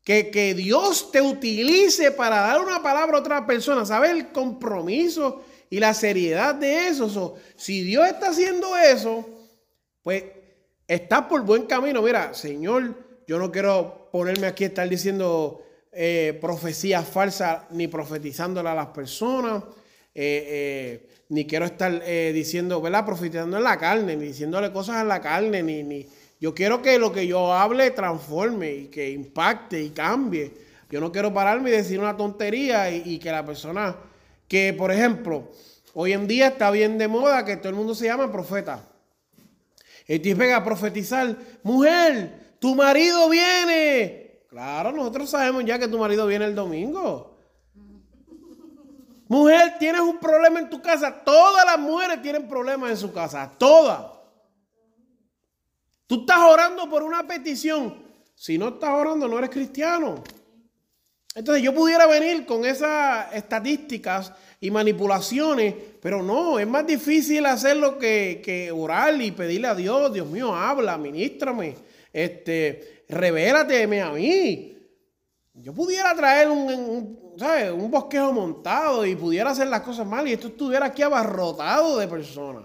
Que, 0.05 0.31
que, 0.31 0.53
Dios 0.53 1.11
te 1.11 1.21
utilice 1.21 2.11
para 2.11 2.37
dar 2.37 2.61
una 2.61 2.81
palabra 2.81 3.17
a 3.17 3.19
otra 3.19 3.45
persona. 3.45 3.85
¿Sabes 3.85 4.11
el 4.11 4.31
compromiso 4.31 5.43
y 5.69 5.79
la 5.79 5.93
seriedad 5.93 6.55
de 6.55 6.87
eso? 6.87 7.37
si 7.55 7.83
Dios 7.83 8.07
está 8.07 8.29
haciendo 8.29 8.75
eso, 8.77 9.27
pues 10.01 10.23
está 10.87 11.27
por 11.27 11.43
buen 11.43 11.65
camino. 11.65 12.01
Mira, 12.01 12.33
Señor, 12.33 12.95
yo 13.27 13.37
no 13.37 13.51
quiero 13.51 14.09
ponerme 14.11 14.47
aquí 14.47 14.63
a 14.63 14.67
estar 14.67 14.89
diciendo 14.89 15.63
eh, 15.91 16.37
profecías 16.41 17.07
falsas 17.07 17.63
ni 17.71 17.87
profetizándole 17.87 18.69
a 18.69 18.75
las 18.75 18.87
personas. 18.87 19.63
Eh, 20.15 20.45
eh, 20.47 21.09
ni 21.29 21.45
quiero 21.45 21.65
estar 21.65 22.03
diciendo, 22.33 22.81
¿verdad? 22.81 23.05
Profetizando 23.05 23.57
en 23.57 23.63
la 23.63 23.77
carne, 23.77 24.15
ni 24.15 24.25
diciéndole 24.25 24.71
cosas 24.71 25.01
en 25.01 25.07
la 25.07 25.21
carne, 25.21 25.61
ni, 25.61 25.83
ni. 25.83 26.07
Yo 26.41 26.55
quiero 26.55 26.81
que 26.81 26.97
lo 26.97 27.11
que 27.11 27.27
yo 27.27 27.53
hable 27.53 27.91
transforme 27.91 28.73
y 28.73 28.85
que 28.87 29.11
impacte 29.11 29.79
y 29.79 29.91
cambie. 29.91 30.51
Yo 30.89 30.99
no 30.99 31.11
quiero 31.11 31.31
pararme 31.31 31.69
y 31.69 31.73
decir 31.73 31.99
una 31.99 32.17
tontería 32.17 32.89
y 32.89 33.19
que 33.19 33.31
la 33.31 33.45
persona, 33.45 33.95
que 34.49 34.73
por 34.73 34.91
ejemplo, 34.91 35.49
hoy 35.93 36.11
en 36.11 36.27
día 36.27 36.47
está 36.47 36.71
bien 36.71 36.97
de 36.97 37.07
moda 37.07 37.45
que 37.45 37.55
todo 37.55 37.69
el 37.69 37.75
mundo 37.75 37.95
se 37.95 38.07
llama 38.07 38.29
profeta. 38.31 38.83
Y 40.07 40.17
te 40.19 40.35
pega 40.35 40.57
a 40.57 40.63
profetizar, 40.63 41.37
mujer, 41.63 42.55
tu 42.59 42.75
marido 42.75 43.29
viene. 43.29 44.41
Claro, 44.49 44.91
nosotros 44.91 45.29
sabemos 45.29 45.63
ya 45.63 45.77
que 45.77 45.87
tu 45.87 45.99
marido 45.99 46.25
viene 46.25 46.45
el 46.45 46.55
domingo. 46.55 47.37
Mujer, 49.27 49.75
tienes 49.77 50.01
un 50.01 50.17
problema 50.17 50.59
en 50.59 50.71
tu 50.71 50.81
casa. 50.81 51.23
Todas 51.23 51.63
las 51.63 51.77
mujeres 51.77 52.19
tienen 52.23 52.47
problemas 52.47 52.89
en 52.89 52.97
su 52.97 53.13
casa. 53.13 53.51
Todas. 53.55 54.03
Tú 56.07 56.21
estás 56.21 56.39
orando 56.39 56.89
por 56.89 57.03
una 57.03 57.27
petición. 57.27 58.03
Si 58.33 58.57
no 58.57 58.69
estás 58.69 58.89
orando, 58.89 59.27
no 59.27 59.37
eres 59.37 59.51
cristiano. 59.51 60.23
Entonces 61.35 61.63
yo 61.63 61.73
pudiera 61.73 62.07
venir 62.07 62.45
con 62.45 62.65
esas 62.65 63.33
estadísticas 63.33 64.33
y 64.59 64.71
manipulaciones, 64.71 65.75
pero 66.01 66.23
no, 66.23 66.59
es 66.59 66.67
más 66.67 66.85
difícil 66.85 67.45
hacerlo 67.45 67.97
que, 67.97 68.41
que 68.43 68.71
orar 68.71 69.21
y 69.21 69.31
pedirle 69.31 69.67
a 69.67 69.75
Dios, 69.75 70.13
Dios 70.13 70.27
mío, 70.27 70.53
habla, 70.53 70.97
ministrame 70.97 71.75
este, 72.13 73.05
revélateme 73.09 74.01
a 74.01 74.11
mí. 74.11 74.75
Yo 75.53 75.73
pudiera 75.73 76.15
traer 76.15 76.49
un, 76.49 77.35
un 77.37 77.91
bosquejo 77.91 78.31
montado 78.31 79.05
y 79.05 79.15
pudiera 79.15 79.51
hacer 79.51 79.67
las 79.67 79.81
cosas 79.81 80.07
mal 80.07 80.27
y 80.27 80.33
esto 80.33 80.47
estuviera 80.47 80.87
aquí 80.87 81.01
abarrotado 81.01 81.97
de 81.97 82.07
personas. 82.07 82.63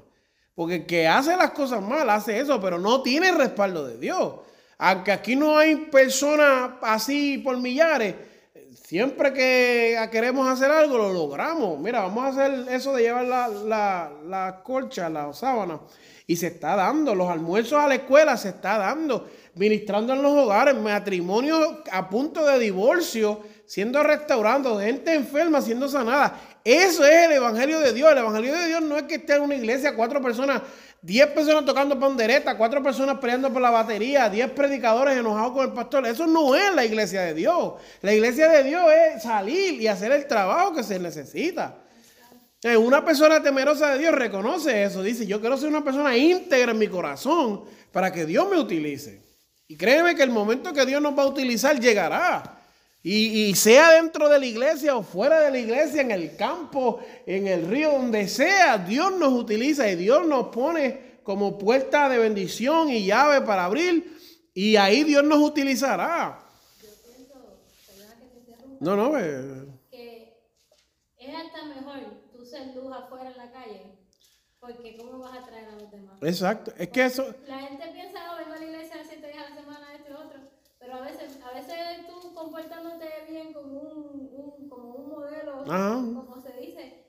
Porque 0.54 0.76
el 0.76 0.86
que 0.86 1.08
hace 1.08 1.36
las 1.36 1.50
cosas 1.50 1.82
mal 1.82 2.08
hace 2.10 2.38
eso, 2.38 2.60
pero 2.60 2.78
no 2.78 3.02
tiene 3.02 3.32
respaldo 3.32 3.86
de 3.86 3.98
Dios. 3.98 4.34
Aunque 4.78 5.10
aquí 5.10 5.34
no 5.34 5.58
hay 5.58 5.76
personas 5.76 6.72
así 6.82 7.38
por 7.38 7.58
millares, 7.58 8.14
siempre 8.74 9.32
que 9.32 9.96
queremos 10.10 10.48
hacer 10.48 10.70
algo 10.70 10.98
lo 10.98 11.12
logramos. 11.12 11.78
Mira, 11.78 12.00
vamos 12.00 12.24
a 12.24 12.28
hacer 12.28 12.66
eso 12.72 12.94
de 12.94 13.02
llevar 13.02 13.24
la, 13.24 13.48
la, 13.48 14.12
la 14.26 14.62
la 15.10 15.32
sábana 15.32 15.80
y 16.26 16.36
se 16.36 16.48
está 16.48 16.76
dando. 16.76 17.14
Los 17.14 17.30
almuerzos 17.30 17.78
a 17.78 17.88
la 17.88 17.96
escuela 17.96 18.36
se 18.36 18.50
está 18.50 18.78
dando. 18.78 19.28
Ministrando 19.54 20.14
en 20.14 20.22
los 20.22 20.32
hogares, 20.32 20.74
matrimonio 20.74 21.82
a 21.92 22.08
punto 22.08 22.44
de 22.44 22.58
divorcio, 22.58 23.40
siendo 23.66 24.02
restaurando, 24.02 24.80
gente 24.80 25.14
enferma 25.14 25.60
siendo 25.60 25.88
sanada. 25.88 26.40
Eso 26.64 27.04
es 27.04 27.26
el 27.26 27.32
Evangelio 27.32 27.78
de 27.78 27.92
Dios. 27.92 28.10
El 28.10 28.18
Evangelio 28.18 28.54
de 28.56 28.66
Dios 28.66 28.82
no 28.82 28.96
es 28.96 29.04
que 29.04 29.16
esté 29.16 29.36
en 29.36 29.42
una 29.42 29.54
iglesia, 29.54 29.94
cuatro 29.94 30.20
personas, 30.20 30.62
diez 31.04 31.26
personas 31.28 31.66
tocando 31.66 32.00
pandereta, 32.00 32.56
cuatro 32.56 32.82
personas 32.82 33.18
peleando 33.18 33.52
por 33.52 33.60
la 33.60 33.70
batería, 33.70 34.30
diez 34.30 34.50
predicadores 34.50 35.18
enojados 35.18 35.52
con 35.52 35.66
el 35.66 35.72
pastor. 35.72 36.06
Eso 36.06 36.26
no 36.26 36.56
es 36.56 36.74
la 36.74 36.82
iglesia 36.84 37.20
de 37.22 37.34
Dios. 37.34 37.74
La 38.00 38.14
iglesia 38.14 38.48
de 38.48 38.64
Dios 38.64 38.82
es 38.90 39.22
salir 39.22 39.80
y 39.82 39.86
hacer 39.86 40.12
el 40.12 40.26
trabajo 40.26 40.74
que 40.74 40.82
se 40.82 40.98
necesita. 40.98 41.76
Eh, 42.62 42.78
una 42.78 43.04
persona 43.04 43.42
temerosa 43.42 43.92
de 43.92 43.98
Dios 43.98 44.14
reconoce 44.14 44.84
eso. 44.84 45.02
Dice, 45.02 45.26
yo 45.26 45.40
quiero 45.40 45.58
ser 45.58 45.68
una 45.68 45.84
persona 45.84 46.16
íntegra 46.16 46.72
en 46.72 46.78
mi 46.78 46.88
corazón 46.88 47.64
para 47.92 48.10
que 48.10 48.24
Dios 48.24 48.48
me 48.48 48.58
utilice. 48.58 49.20
Y 49.68 49.76
créeme 49.76 50.14
que 50.14 50.22
el 50.22 50.30
momento 50.30 50.72
que 50.72 50.86
Dios 50.86 51.02
nos 51.02 51.18
va 51.18 51.24
a 51.24 51.26
utilizar 51.26 51.78
llegará. 51.78 52.63
Y, 53.06 53.54
sea 53.54 53.90
dentro 53.90 54.30
de 54.30 54.38
la 54.38 54.46
iglesia 54.46 54.96
o 54.96 55.02
fuera 55.02 55.38
de 55.40 55.50
la 55.50 55.58
iglesia, 55.58 56.00
en 56.00 56.10
el 56.10 56.36
campo, 56.36 57.00
en 57.26 57.46
el 57.46 57.66
río, 57.68 57.92
donde 57.92 58.26
sea, 58.28 58.78
Dios 58.78 59.14
nos 59.18 59.34
utiliza 59.34 59.90
y 59.90 59.94
Dios 59.94 60.26
nos 60.26 60.48
pone 60.48 61.18
como 61.22 61.58
puerta 61.58 62.08
de 62.08 62.16
bendición 62.16 62.88
y 62.88 63.04
llave 63.04 63.42
para 63.42 63.66
abrir. 63.66 64.16
Y 64.54 64.76
ahí 64.76 65.04
Dios 65.04 65.22
nos 65.22 65.38
utilizará. 65.38 66.48
Yo 66.82 66.88
pienso, 67.04 67.34
que 68.46 68.76
No, 68.80 68.96
no, 68.96 69.18
eh. 69.18 69.66
que 69.90 70.38
es 71.18 71.34
hasta 71.34 71.62
mejor 71.66 71.98
ser 72.42 72.74
luz 72.74 72.90
afuera 72.90 73.30
en 73.30 73.36
la 73.36 73.52
calle, 73.52 73.82
porque 74.58 74.96
¿cómo 74.96 75.18
vas 75.18 75.36
a 75.36 75.44
traer 75.44 75.68
a 75.68 75.72
los 75.72 75.90
demás? 75.90 76.22
Exacto, 76.22 76.72
es 76.78 76.88
que 76.88 77.04
eso... 77.04 77.34
La 77.46 77.58
gente 77.58 77.86
piensa, 77.92 78.32
oh, 78.32 78.38
vengo 78.38 78.54
a 78.54 78.58
la 78.58 78.64
iglesia 78.64 78.96
siete 79.06 79.26
días 79.30 79.44
a 79.44 79.50
la 79.50 79.56
semana, 79.56 79.94
esto 79.94 80.10
y 80.10 80.14
otro, 80.14 80.40
pero 80.94 81.04
a 81.04 81.08
veces, 81.08 81.38
a 81.42 81.52
veces 81.52 82.06
tú 82.06 82.32
comportándote 82.34 83.06
bien 83.28 83.52
como 83.52 83.80
un, 83.80 84.30
un 84.32 84.68
como 84.68 84.94
un 84.94 85.10
modelo, 85.10 85.64
como 85.64 86.40
se 86.40 86.52
dice, 86.60 87.06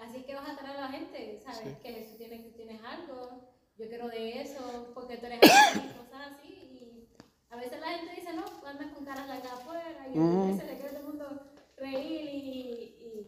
así 0.00 0.22
que 0.22 0.34
vas 0.34 0.48
a 0.48 0.56
traer 0.56 0.78
a 0.78 0.80
la 0.82 0.88
gente, 0.88 1.38
¿sabes? 1.44 1.76
Que 1.82 1.92
Jesús 1.92 2.16
tiene, 2.16 2.38
tienes 2.56 2.80
algo, 2.82 3.52
yo 3.76 3.88
quiero 3.88 4.08
de 4.08 4.40
eso, 4.40 4.92
porque 4.94 5.18
tú 5.18 5.26
eres 5.26 5.40
así, 5.42 5.80
cosas 5.80 6.32
así, 6.32 6.48
y 6.48 7.08
a 7.50 7.56
veces 7.56 7.80
la 7.80 7.88
gente 7.88 8.14
dice, 8.14 8.32
no, 8.32 8.44
andas 8.66 8.92
con 8.94 9.04
caras 9.04 9.26
de 9.26 9.32
acá 9.34 9.52
afuera, 9.52 10.08
y 10.08 10.18
a 10.18 10.46
veces 10.46 10.66
le 10.66 10.76
quiere 10.78 10.88
todo 10.90 11.00
el 11.00 11.06
mundo 11.06 11.40
reír 11.76 12.28
y 12.30 13.26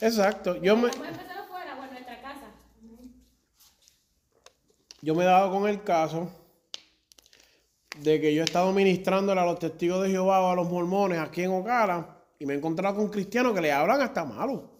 Exacto. 0.00 0.56
Yo 0.62 0.76
me, 0.76 0.90
Yo 5.02 5.14
me 5.14 5.24
he 5.24 5.26
dado 5.26 5.50
con 5.50 5.66
el 5.66 5.82
caso 5.82 6.30
de 8.02 8.20
que 8.20 8.34
yo 8.34 8.42
he 8.42 8.44
estado 8.44 8.72
ministrándole 8.72 9.40
a 9.40 9.44
los 9.44 9.58
testigos 9.58 10.02
de 10.02 10.10
Jehová 10.10 10.40
o 10.42 10.50
a 10.50 10.54
los 10.54 10.68
mormones 10.68 11.18
aquí 11.18 11.42
en 11.42 11.50
Ocala 11.52 12.16
y 12.38 12.46
me 12.46 12.54
he 12.54 12.56
encontrado 12.56 12.96
con 12.96 13.08
cristianos 13.08 13.54
que 13.54 13.60
le 13.60 13.72
hablan 13.72 14.00
hasta 14.00 14.24
malo. 14.24 14.70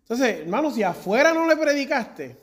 Entonces, 0.00 0.40
hermano, 0.40 0.70
si 0.70 0.82
afuera 0.82 1.32
no 1.32 1.46
le 1.46 1.56
predicaste, 1.56 2.36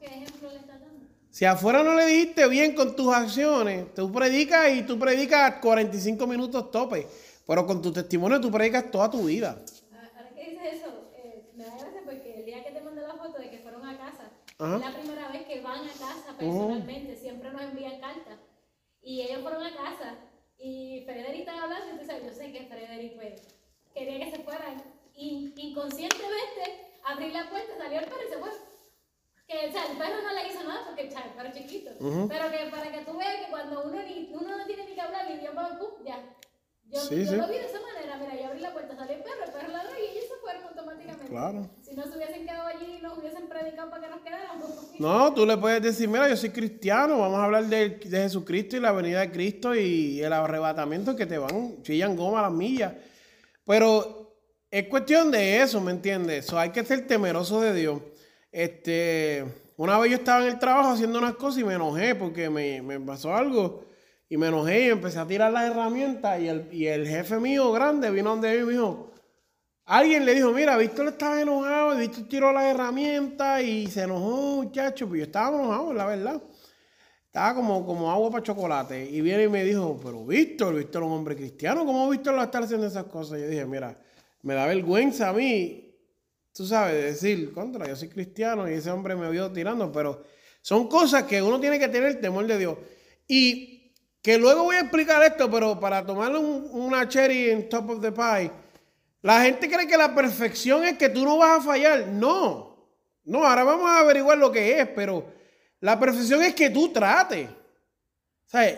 ¿Qué 0.00 0.06
ejemplo 0.06 0.50
le 0.50 0.56
estás 0.56 0.80
dando? 0.80 1.06
si 1.30 1.44
afuera 1.44 1.82
no 1.82 1.94
le 1.94 2.06
dijiste 2.06 2.46
bien 2.48 2.74
con 2.74 2.94
tus 2.94 3.12
acciones, 3.14 3.94
tú 3.94 4.12
predicas 4.12 4.72
y 4.74 4.82
tú 4.82 4.98
predicas 4.98 5.54
45 5.62 6.26
minutos 6.26 6.70
tope, 6.70 7.06
pero 7.46 7.64
con 7.66 7.80
tu 7.80 7.90
testimonio 7.92 8.40
tú 8.40 8.50
predicas 8.50 8.90
toda 8.90 9.10
tu 9.10 9.24
vida. 9.24 9.56
Ahora 9.92 10.30
que 10.34 10.50
dices 10.50 10.62
eso, 10.74 10.86
eh, 11.16 11.44
me 11.56 11.64
da 11.64 11.70
gracia 11.78 12.00
porque 12.04 12.40
el 12.40 12.44
día 12.44 12.62
que 12.62 12.72
te 12.72 12.80
mandé 12.82 13.00
la 13.02 13.14
foto 13.14 13.38
de 13.38 13.48
que 13.50 13.58
fueron 13.58 13.86
a 13.86 13.96
casa, 13.96 14.30
Ajá. 14.58 14.76
es 14.76 14.80
la 14.82 15.00
primera 15.00 15.28
vez 15.32 15.46
que 15.46 15.60
van 15.62 15.80
a 15.84 15.92
casa 15.92 16.36
personalmente, 16.38 17.16
siempre 17.16 17.50
nos 17.52 17.62
envían 17.62 18.00
cartas. 18.00 18.38
Y 19.08 19.22
ellos 19.22 19.40
fueron 19.40 19.64
a 19.64 19.74
casa 19.74 20.16
y 20.58 21.02
Frederick 21.06 21.40
estaba 21.40 21.62
hablando, 21.62 21.92
entonces 21.92 22.22
yo 22.26 22.30
sé 22.30 22.52
que 22.52 22.66
Frederick 22.66 23.16
pues, 23.16 23.40
quería 23.94 24.22
que 24.22 24.36
se 24.36 24.42
fueran. 24.42 24.82
Y 25.14 25.54
inconscientemente 25.56 26.92
abrí 27.06 27.30
la 27.30 27.48
puerta, 27.48 27.72
salió 27.78 28.00
el 28.00 28.04
perro 28.04 28.26
y 28.26 28.30
se 28.30 28.38
fue. 28.38 28.50
Que, 29.46 29.66
o 29.66 29.72
sea, 29.72 29.86
el 29.86 29.96
perro 29.96 30.20
no 30.20 30.34
le 30.34 30.48
hizo 30.48 30.62
nada 30.62 30.84
porque 30.84 31.04
el 31.04 31.08
perro 31.08 31.48
es 31.48 31.54
chiquito. 31.54 31.90
Pero 32.28 32.50
que 32.50 32.70
para 32.70 32.92
que 32.92 33.00
tú 33.06 33.16
veas 33.16 33.46
que 33.46 33.50
cuando 33.50 33.82
uno, 33.84 34.02
ni, 34.02 34.28
uno 34.30 34.58
no 34.58 34.66
tiene 34.66 34.84
ni 34.84 34.94
que 34.94 35.00
hablar, 35.00 35.26
va, 35.56 35.78
¡pum! 35.78 36.04
ya. 36.04 36.36
Yo, 36.92 37.00
Sí, 37.00 37.24
yo 37.24 37.30
sí. 37.32 37.36
lo 37.36 37.46
vi 37.48 37.54
de 37.54 37.66
esa 37.66 37.80
manera, 37.80 38.16
mira, 38.18 38.40
yo 38.40 38.46
abrí 38.48 38.60
la 38.60 38.72
puerta, 38.72 38.96
salió 38.96 39.16
el 39.16 39.22
perro, 39.22 39.44
el 39.46 39.52
perro 39.52 39.68
ladró 39.72 39.90
y 39.98 40.10
ellos 40.10 40.24
se 40.28 40.36
fueron 40.40 40.62
automáticamente. 40.64 41.26
Claro. 41.28 41.70
Si 41.82 41.94
no 41.94 42.02
se 42.04 42.16
hubiesen 42.16 42.46
quedado 42.46 42.66
allí 42.68 42.96
y 42.98 43.02
nos 43.02 43.18
hubiesen 43.18 43.48
predicado 43.48 43.90
para 43.90 44.02
que 44.04 44.10
nos 44.10 44.20
quedáramos. 44.20 44.68
No, 44.98 45.32
tú 45.32 45.46
le 45.46 45.56
puedes 45.56 45.80
decir, 45.80 46.08
mira, 46.08 46.28
yo 46.28 46.36
soy 46.36 46.50
cristiano, 46.50 47.20
vamos 47.20 47.38
a 47.38 47.44
hablar 47.44 47.66
de, 47.66 47.90
de 47.90 48.18
Jesucristo 48.22 48.76
y 48.76 48.80
la 48.80 48.90
venida 48.90 49.20
de 49.20 49.30
Cristo 49.30 49.72
y 49.76 50.20
el 50.20 50.32
arrebatamiento 50.32 51.14
que 51.14 51.24
te 51.24 51.38
van, 51.38 51.82
chillan 51.82 52.16
goma 52.16 52.40
a 52.40 52.42
las 52.42 52.52
millas. 52.52 52.94
Pero 53.64 54.34
es 54.70 54.88
cuestión 54.88 55.30
de 55.30 55.62
eso, 55.62 55.80
¿me 55.80 55.92
entiendes? 55.92 56.46
So, 56.46 56.58
hay 56.58 56.70
que 56.70 56.84
ser 56.84 57.06
temeroso 57.06 57.60
de 57.60 57.74
Dios. 57.74 58.00
Este, 58.50 59.44
una 59.76 59.98
vez 60.00 60.10
yo 60.10 60.16
estaba 60.16 60.42
en 60.42 60.48
el 60.52 60.58
trabajo 60.58 60.90
haciendo 60.90 61.18
unas 61.18 61.34
cosas 61.36 61.60
y 61.60 61.64
me 61.64 61.74
enojé 61.74 62.16
porque 62.16 62.50
me, 62.50 62.82
me 62.82 62.98
pasó 62.98 63.32
algo 63.34 63.84
y 64.28 64.36
me 64.36 64.48
enojé 64.48 64.86
y 64.86 64.88
empecé 64.88 65.18
a 65.18 65.26
tirar 65.26 65.52
las 65.52 65.70
herramientas 65.70 66.40
y 66.40 66.48
el, 66.48 66.68
y 66.72 66.86
el 66.86 67.06
jefe 67.06 67.38
mío 67.38 67.72
grande 67.72 68.10
vino 68.10 68.30
donde 68.30 68.54
mí 68.54 68.62
y 68.62 68.66
me 68.66 68.72
dijo, 68.72 69.08
Alguien 69.90 70.26
le 70.26 70.34
dijo, 70.34 70.52
mira, 70.52 70.76
Víctor 70.76 71.08
estaba 71.08 71.40
enojado 71.40 71.96
Víctor 71.96 72.28
tiró 72.28 72.52
las 72.52 72.64
herramientas 72.64 73.62
y 73.62 73.86
se 73.86 74.02
enojó, 74.02 74.62
muchacho. 74.62 75.08
Pues 75.08 75.20
yo 75.20 75.24
estaba 75.24 75.56
enojado, 75.56 75.94
la 75.94 76.04
verdad. 76.04 76.42
Estaba 77.24 77.54
como, 77.54 77.86
como 77.86 78.12
agua 78.12 78.30
para 78.30 78.42
chocolate. 78.42 79.08
Y 79.10 79.22
viene 79.22 79.44
y 79.44 79.48
me 79.48 79.64
dijo, 79.64 79.98
pero 80.04 80.26
Víctor, 80.26 80.74
Víctor 80.74 81.02
es 81.02 81.06
un 81.06 81.14
hombre 81.14 81.36
cristiano, 81.36 81.86
¿cómo 81.86 82.10
Víctor 82.10 82.38
a 82.38 82.44
estar 82.44 82.62
haciendo 82.62 82.86
esas 82.86 83.04
cosas? 83.04 83.40
Yo 83.40 83.48
dije, 83.48 83.64
mira, 83.64 83.98
me 84.42 84.52
da 84.52 84.66
vergüenza 84.66 85.30
a 85.30 85.32
mí, 85.32 85.96
tú 86.52 86.66
sabes, 86.66 87.02
decir, 87.02 87.50
contra, 87.52 87.88
yo 87.88 87.96
soy 87.96 88.08
cristiano 88.08 88.68
y 88.68 88.74
ese 88.74 88.90
hombre 88.90 89.16
me 89.16 89.30
vio 89.30 89.50
tirando, 89.52 89.90
pero 89.90 90.22
son 90.60 90.86
cosas 90.86 91.22
que 91.22 91.40
uno 91.40 91.58
tiene 91.60 91.78
que 91.78 91.88
tener 91.88 92.20
temor 92.20 92.46
de 92.46 92.58
Dios. 92.58 92.76
Y 93.26 93.77
que 94.22 94.36
luego 94.38 94.64
voy 94.64 94.76
a 94.76 94.80
explicar 94.80 95.22
esto, 95.22 95.50
pero 95.50 95.78
para 95.78 96.04
tomarle 96.04 96.38
un- 96.38 96.68
una 96.72 97.08
cherry 97.08 97.50
en 97.50 97.68
top 97.68 97.90
of 97.90 98.00
the 98.00 98.12
pie, 98.12 98.50
la 99.22 99.42
gente 99.42 99.68
cree 99.68 99.86
que 99.86 99.96
la 99.96 100.14
perfección 100.14 100.84
es 100.84 100.98
que 100.98 101.08
tú 101.08 101.24
no 101.24 101.38
vas 101.38 101.58
a 101.58 101.62
fallar. 101.62 102.06
No. 102.08 102.76
No, 103.24 103.44
ahora 103.44 103.62
vamos 103.64 103.86
a 103.88 104.00
averiguar 104.00 104.38
lo 104.38 104.50
que 104.50 104.80
es, 104.80 104.88
pero 104.88 105.24
la 105.80 105.98
perfección 105.98 106.42
es 106.42 106.54
que 106.54 106.70
tú 106.70 106.90
trates. 106.92 107.48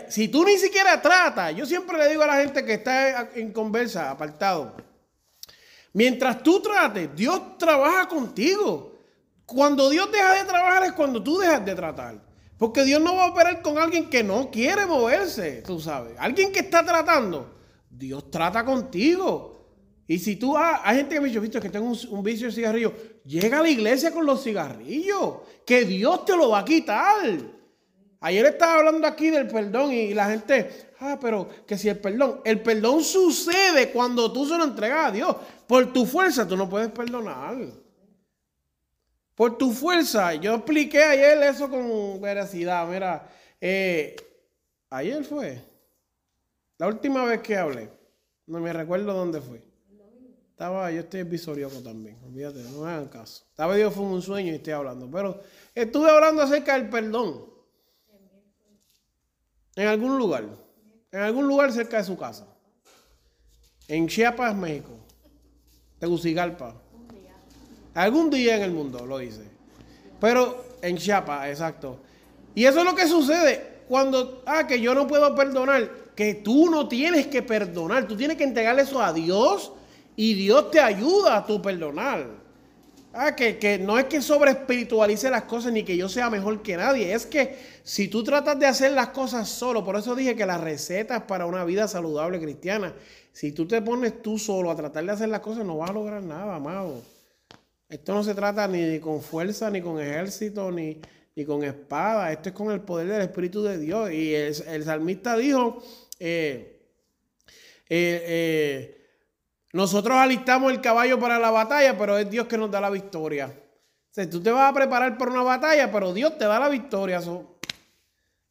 Si 0.09 0.27
tú 0.27 0.43
ni 0.43 0.57
siquiera 0.57 1.01
tratas, 1.01 1.55
yo 1.55 1.65
siempre 1.65 1.97
le 1.97 2.09
digo 2.09 2.23
a 2.23 2.27
la 2.27 2.35
gente 2.35 2.65
que 2.65 2.73
está 2.73 3.29
en 3.33 3.53
conversa, 3.53 4.11
apartado, 4.11 4.75
mientras 5.93 6.43
tú 6.43 6.61
trates, 6.61 7.15
Dios 7.15 7.57
trabaja 7.57 8.07
contigo. 8.07 8.89
Cuando 9.45 9.89
Dios 9.89 10.11
deja 10.11 10.33
de 10.33 10.43
trabajar 10.45 10.83
es 10.83 10.91
cuando 10.93 11.21
tú 11.23 11.37
dejas 11.37 11.63
de 11.65 11.75
tratar. 11.75 12.15
Porque 12.61 12.83
Dios 12.83 13.01
no 13.01 13.15
va 13.15 13.23
a 13.23 13.29
operar 13.31 13.63
con 13.63 13.79
alguien 13.79 14.07
que 14.07 14.21
no 14.21 14.51
quiere 14.51 14.85
moverse, 14.85 15.63
tú 15.65 15.79
sabes. 15.79 16.13
Alguien 16.19 16.51
que 16.51 16.59
está 16.59 16.85
tratando, 16.85 17.55
Dios 17.89 18.29
trata 18.29 18.63
contigo. 18.63 19.65
Y 20.05 20.19
si 20.19 20.35
tú, 20.35 20.55
ah, 20.55 20.79
hay 20.83 20.97
gente 20.97 21.15
que 21.15 21.21
me 21.21 21.27
dice, 21.29 21.39
visto 21.39 21.59
que 21.59 21.71
tengo 21.71 21.87
un, 21.87 21.97
un 22.11 22.21
vicio 22.21 22.45
de 22.45 22.53
cigarrillo, 22.53 22.93
llega 23.25 23.57
a 23.57 23.63
la 23.63 23.69
iglesia 23.69 24.13
con 24.13 24.27
los 24.27 24.43
cigarrillos, 24.43 25.37
que 25.65 25.85
Dios 25.85 26.23
te 26.23 26.37
lo 26.37 26.49
va 26.51 26.59
a 26.59 26.65
quitar. 26.65 27.31
Ayer 28.19 28.45
estaba 28.45 28.75
hablando 28.75 29.07
aquí 29.07 29.31
del 29.31 29.47
perdón 29.47 29.91
y 29.91 30.13
la 30.13 30.29
gente, 30.29 30.91
ah, 30.99 31.17
pero 31.19 31.49
que 31.65 31.79
si 31.79 31.89
el 31.89 31.97
perdón, 31.97 32.41
el 32.45 32.61
perdón 32.61 33.03
sucede 33.03 33.89
cuando 33.89 34.31
tú 34.31 34.45
se 34.45 34.55
lo 34.55 34.65
entregas 34.65 35.07
a 35.07 35.11
Dios. 35.11 35.35
Por 35.65 35.91
tu 35.91 36.05
fuerza 36.05 36.47
tú 36.47 36.55
no 36.55 36.69
puedes 36.69 36.91
perdonar. 36.91 37.57
Por 39.41 39.57
tu 39.57 39.71
fuerza, 39.71 40.35
yo 40.35 40.53
expliqué 40.53 41.01
ayer 41.01 41.41
eso 41.41 41.67
con 41.67 42.21
veracidad. 42.21 42.87
Mira, 42.87 43.27
eh, 43.59 44.15
ayer 44.91 45.23
fue 45.23 45.59
la 46.77 46.85
última 46.85 47.25
vez 47.25 47.41
que 47.41 47.57
hablé. 47.57 47.89
No 48.45 48.59
me 48.59 48.71
recuerdo 48.71 49.11
dónde 49.11 49.41
fue. 49.41 49.63
Estaba, 50.51 50.91
yo 50.91 50.99
estoy 50.99 51.23
visorioco 51.23 51.81
también, 51.81 52.19
olvídate, 52.23 52.59
no 52.59 52.81
me 52.81 52.91
hagan 52.91 53.07
caso. 53.07 53.43
Estaba 53.49 53.75
yo 53.79 53.89
fue 53.89 54.03
un 54.03 54.21
sueño 54.21 54.51
y 54.51 54.57
estoy 54.57 54.73
hablando, 54.73 55.09
pero 55.09 55.41
estuve 55.73 56.11
hablando 56.11 56.43
acerca 56.43 56.77
del 56.77 56.87
perdón. 56.87 57.51
En 59.75 59.87
algún 59.87 60.19
lugar, 60.19 60.45
en 61.11 61.19
algún 61.19 61.47
lugar 61.47 61.71
cerca 61.71 61.97
de 61.97 62.03
su 62.03 62.15
casa. 62.15 62.45
En 63.87 64.07
Chiapas, 64.07 64.55
México. 64.55 64.99
Tegucigalpa. 65.97 66.80
Algún 67.93 68.29
día 68.29 68.55
en 68.55 68.63
el 68.63 68.71
mundo 68.71 69.05
lo 69.05 69.21
hice. 69.21 69.43
Pero 70.19 70.63
en 70.81 70.97
Chiapas, 70.97 71.49
exacto. 71.49 71.99
Y 72.55 72.65
eso 72.65 72.79
es 72.79 72.85
lo 72.85 72.95
que 72.95 73.07
sucede 73.07 73.81
cuando, 73.87 74.43
ah, 74.45 74.65
que 74.67 74.79
yo 74.79 74.93
no 74.93 75.07
puedo 75.07 75.35
perdonar, 75.35 75.89
que 76.15 76.35
tú 76.35 76.69
no 76.69 76.87
tienes 76.87 77.27
que 77.27 77.41
perdonar, 77.41 78.07
tú 78.07 78.15
tienes 78.15 78.37
que 78.37 78.43
entregarle 78.43 78.83
eso 78.83 79.01
a 79.01 79.11
Dios 79.11 79.73
y 80.15 80.33
Dios 80.33 80.71
te 80.71 80.79
ayuda 80.79 81.37
a 81.37 81.45
tu 81.45 81.61
perdonar. 81.61 82.41
Ah, 83.13 83.35
que, 83.35 83.57
que 83.57 83.77
no 83.77 83.99
es 83.99 84.05
que 84.05 84.21
sobre 84.21 84.51
espiritualice 84.51 85.29
las 85.29 85.43
cosas 85.43 85.73
ni 85.73 85.83
que 85.83 85.97
yo 85.97 86.07
sea 86.07 86.29
mejor 86.29 86.61
que 86.61 86.77
nadie, 86.77 87.13
es 87.13 87.25
que 87.25 87.57
si 87.83 88.07
tú 88.07 88.23
tratas 88.23 88.57
de 88.57 88.65
hacer 88.65 88.93
las 88.93 89.09
cosas 89.09 89.49
solo, 89.49 89.83
por 89.83 89.97
eso 89.97 90.15
dije 90.15 90.35
que 90.37 90.45
las 90.45 90.61
recetas 90.61 91.23
para 91.23 91.45
una 91.45 91.65
vida 91.65 91.89
saludable 91.89 92.39
cristiana, 92.39 92.93
si 93.33 93.51
tú 93.51 93.67
te 93.67 93.81
pones 93.81 94.21
tú 94.21 94.37
solo 94.37 94.71
a 94.71 94.75
tratar 94.77 95.03
de 95.03 95.11
hacer 95.11 95.27
las 95.27 95.41
cosas, 95.41 95.65
no 95.65 95.77
vas 95.77 95.89
a 95.89 95.93
lograr 95.93 96.23
nada, 96.23 96.55
amado. 96.55 97.01
Esto 97.91 98.13
no 98.13 98.23
se 98.23 98.33
trata 98.33 98.67
ni 98.69 98.99
con 99.01 99.21
fuerza, 99.21 99.69
ni 99.69 99.81
con 99.81 99.99
ejército, 99.99 100.71
ni, 100.71 101.01
ni 101.35 101.43
con 101.45 101.61
espada. 101.65 102.31
Esto 102.31 102.47
es 102.47 102.55
con 102.55 102.71
el 102.71 102.79
poder 102.79 103.07
del 103.07 103.21
Espíritu 103.23 103.61
de 103.63 103.77
Dios. 103.77 104.09
Y 104.11 104.33
el, 104.33 104.83
salmista 104.85 105.35
dijo, 105.35 105.83
eh, 106.17 106.87
eh, 107.89 108.23
eh, 108.25 109.07
nosotros 109.73 110.15
alistamos 110.15 110.71
el 110.71 110.79
caballo 110.79 111.19
para 111.19 111.37
la 111.37 111.51
batalla, 111.51 111.97
pero 111.97 112.17
es 112.17 112.29
Dios 112.29 112.47
que 112.47 112.57
nos 112.57 112.71
da 112.71 112.79
la 112.79 112.89
victoria. 112.89 113.47
O 113.47 114.13
sea, 114.13 114.29
tú 114.29 114.41
te 114.41 114.51
vas 114.51 114.71
a 114.71 114.73
preparar 114.73 115.17
para 115.17 115.31
una 115.31 115.43
batalla, 115.43 115.91
pero 115.91 116.13
Dios 116.13 116.37
te 116.37 116.45
da 116.45 116.59
la 116.61 116.69
victoria. 116.69 117.21
So, 117.21 117.57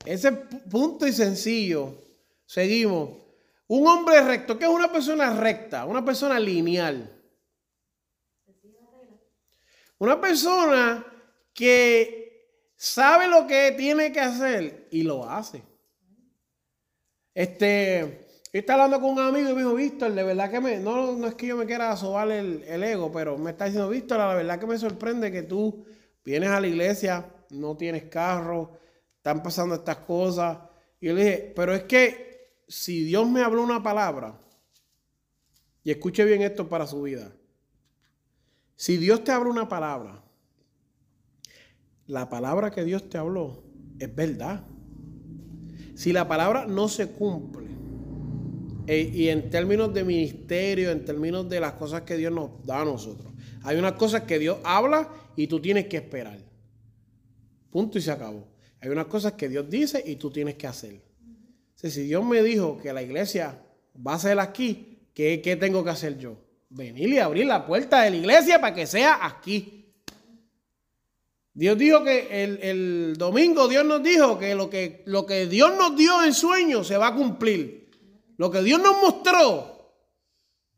ese 0.04 0.28
es 0.28 0.34
pu- 0.34 0.62
punto 0.70 1.06
y 1.06 1.14
sencillo. 1.14 1.94
Seguimos. 2.44 3.08
Un 3.68 3.86
hombre 3.86 4.20
recto, 4.20 4.58
¿qué 4.58 4.66
es 4.66 4.70
una 4.70 4.92
persona 4.92 5.32
recta? 5.34 5.86
Una 5.86 6.04
persona 6.04 6.38
lineal. 6.38 7.10
Una 10.00 10.18
persona 10.18 11.04
que 11.52 12.72
sabe 12.74 13.28
lo 13.28 13.46
que 13.46 13.72
tiene 13.76 14.10
que 14.10 14.20
hacer 14.20 14.88
y 14.90 15.02
lo 15.02 15.28
hace. 15.28 15.62
Este, 17.34 18.26
estaba 18.50 18.84
hablando 18.84 19.06
con 19.06 19.18
un 19.18 19.22
amigo 19.22 19.50
y 19.50 19.52
me 19.52 19.58
dijo, 19.58 19.74
Víctor, 19.74 20.12
de 20.12 20.22
verdad 20.22 20.50
que 20.50 20.58
me, 20.58 20.78
no, 20.78 21.12
no 21.12 21.26
es 21.26 21.34
que 21.34 21.48
yo 21.48 21.56
me 21.58 21.66
quiera 21.66 21.94
sobar 21.98 22.30
el, 22.30 22.62
el 22.62 22.82
ego, 22.82 23.12
pero 23.12 23.36
me 23.36 23.50
está 23.50 23.66
diciendo, 23.66 23.90
Víctor, 23.90 24.16
la 24.16 24.34
verdad 24.34 24.58
que 24.58 24.66
me 24.66 24.78
sorprende 24.78 25.30
que 25.30 25.42
tú 25.42 25.84
vienes 26.24 26.48
a 26.48 26.62
la 26.62 26.66
iglesia, 26.66 27.26
no 27.50 27.76
tienes 27.76 28.04
carro, 28.04 28.78
están 29.16 29.42
pasando 29.42 29.74
estas 29.74 29.98
cosas. 29.98 30.60
Y 30.98 31.08
yo 31.08 31.12
le 31.12 31.24
dije, 31.24 31.52
pero 31.54 31.74
es 31.74 31.82
que 31.82 32.62
si 32.66 33.04
Dios 33.04 33.28
me 33.28 33.42
habló 33.42 33.62
una 33.62 33.82
palabra, 33.82 34.40
y 35.84 35.90
escuche 35.90 36.24
bien 36.24 36.40
esto 36.40 36.66
para 36.70 36.86
su 36.86 37.02
vida, 37.02 37.30
si 38.80 38.96
Dios 38.96 39.22
te 39.24 39.30
habla 39.30 39.50
una 39.50 39.68
palabra, 39.68 40.24
la 42.06 42.30
palabra 42.30 42.70
que 42.70 42.82
Dios 42.82 43.10
te 43.10 43.18
habló 43.18 43.62
es 43.98 44.14
verdad. 44.14 44.64
Si 45.94 46.14
la 46.14 46.26
palabra 46.26 46.64
no 46.64 46.88
se 46.88 47.10
cumple, 47.10 47.66
e- 48.86 49.10
y 49.12 49.28
en 49.28 49.50
términos 49.50 49.92
de 49.92 50.02
ministerio, 50.02 50.92
en 50.92 51.04
términos 51.04 51.46
de 51.50 51.60
las 51.60 51.74
cosas 51.74 52.04
que 52.04 52.16
Dios 52.16 52.32
nos 52.32 52.64
da 52.64 52.80
a 52.80 52.86
nosotros, 52.86 53.30
hay 53.64 53.76
unas 53.76 53.92
cosas 53.92 54.22
que 54.22 54.38
Dios 54.38 54.56
habla 54.64 55.10
y 55.36 55.46
tú 55.46 55.60
tienes 55.60 55.86
que 55.86 55.98
esperar. 55.98 56.38
Punto 57.68 57.98
y 57.98 58.00
se 58.00 58.10
acabó. 58.10 58.48
Hay 58.80 58.88
unas 58.88 59.08
cosas 59.08 59.34
que 59.34 59.50
Dios 59.50 59.68
dice 59.68 60.02
y 60.06 60.16
tú 60.16 60.30
tienes 60.30 60.54
que 60.54 60.66
hacer. 60.66 61.02
si 61.74 62.00
Dios 62.04 62.24
me 62.24 62.42
dijo 62.42 62.78
que 62.78 62.94
la 62.94 63.02
iglesia 63.02 63.62
va 63.94 64.14
a 64.14 64.18
ser 64.18 64.40
aquí, 64.40 65.10
¿qué, 65.12 65.42
¿qué, 65.42 65.54
tengo 65.56 65.84
que 65.84 65.90
hacer 65.90 66.16
yo? 66.16 66.49
Venir 66.70 67.08
y 67.08 67.18
abrir 67.18 67.46
la 67.46 67.66
puerta 67.66 68.02
de 68.02 68.10
la 68.10 68.16
iglesia 68.16 68.60
para 68.60 68.74
que 68.74 68.86
sea 68.86 69.26
aquí. 69.26 69.92
Dios 71.52 71.76
dijo 71.76 72.04
que 72.04 72.44
el, 72.70 73.16
domingo 73.18 73.68
Dios 73.68 73.84
nos 73.84 74.02
dijo 74.02 74.38
que 74.38 74.54
lo, 74.54 74.70
que 74.70 75.02
lo 75.06 75.26
que 75.26 75.46
Dios 75.46 75.76
nos 75.76 75.96
dio 75.96 76.22
en 76.22 76.32
sueño 76.32 76.84
se 76.84 76.96
va 76.96 77.08
a 77.08 77.14
cumplir. 77.14 77.90
Lo 78.36 78.50
que 78.50 78.62
Dios 78.62 78.80
nos 78.80 78.98
mostró, 79.02 79.94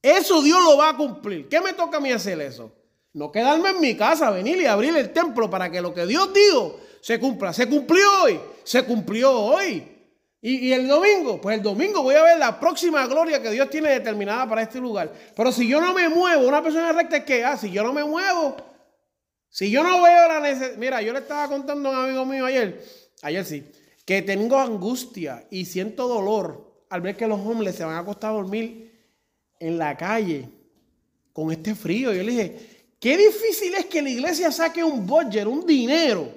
eso 0.01 0.43
Dios 0.43 0.61
lo 0.65 0.77
va 0.77 0.91
a 0.91 0.97
cumplir. 0.97 1.49
¿Qué 1.49 1.61
me 1.61 1.75
toca 1.75 1.99
a 1.99 2.01
mí 2.01 2.11
hacer 2.11 2.41
eso? 2.41 2.73
No 3.13 3.31
quedarme 3.31 3.71
en 3.71 3.81
mi 3.81 3.97
casa, 3.97 4.31
venir 4.31 4.57
y 4.57 4.67
abrir 4.67 4.97
el 4.97 5.13
templo 5.13 5.49
para 5.49 5.71
que 5.71 5.81
lo 5.81 5.95
que 5.95 6.07
Dios 6.07 6.33
dijo 6.33 6.81
se 7.01 7.21
cumpla. 7.21 7.53
Se 7.53 7.69
cumplió 7.69 8.07
hoy, 8.23 8.41
se 8.65 8.83
cumplió 8.85 9.31
hoy. 9.31 9.92
Y, 10.45 10.73
el 10.73 10.89
domingo, 10.89 11.41
pues 11.41 11.59
el 11.59 11.63
domingo 11.63 12.03
voy 12.03 12.17
a 12.17 12.23
ver 12.25 12.37
la 12.37 12.59
próxima 12.59 13.07
gloria 13.07 13.41
que 13.41 13.53
Dios 13.53 13.71
tiene 13.71 13.91
determinada 13.91 14.49
para 14.49 14.63
este 14.63 14.81
lugar. 14.81 15.13
Pero 15.37 15.53
si 15.53 15.69
yo 15.69 15.81
no 15.81 15.95
me 15.95 16.09
muevo, 16.09 16.49
una 16.49 16.61
persona 16.61 16.91
recta 16.91 17.19
es 17.19 17.25
que, 17.25 17.45
ah, 17.45 17.57
si 17.57 17.71
yo 17.71 17.85
no 17.85 17.93
me 17.93 18.03
muevo, 18.03 18.57
si 19.49 19.71
yo 19.71 19.85
no 19.85 20.03
veo 20.03 20.27
la 20.27 20.41
necesidad, 20.41 20.77
mira, 20.79 21.01
yo 21.01 21.13
le 21.13 21.21
estaba 21.21 21.47
contando 21.47 21.91
a 21.91 21.93
un 21.93 22.05
amigo 22.07 22.27
mío 22.27 22.45
ayer, 22.45 22.85
ayer 23.23 23.45
sí, 23.45 23.65
que 24.05 24.21
tengo 24.23 24.59
angustia 24.59 25.47
y 25.49 25.65
siento 25.65 26.09
dolor 26.09 26.85
al 26.91 27.03
ver 27.03 27.17
que 27.17 27.29
los 27.29 27.39
hombres 27.39 27.77
se 27.77 27.85
van 27.85 27.95
a 27.95 28.01
acostar 28.01 28.31
a 28.31 28.35
dormir 28.35 28.91
en 29.61 29.79
la 29.79 29.97
calle 29.97 30.49
con 31.33 31.53
este 31.53 31.77
frío. 31.77 32.13
Yo 32.13 32.25
le 32.25 32.33
dije, 32.33 32.87
qué 32.99 33.17
difícil 33.17 33.75
es 33.75 33.87
que 33.87 34.03
la 34.03 34.11
iglesia 34.11 34.51
saque 34.51 34.83
un 34.83 35.07
budget, 35.07 35.47
un 35.47 35.65
dinero, 35.65 36.29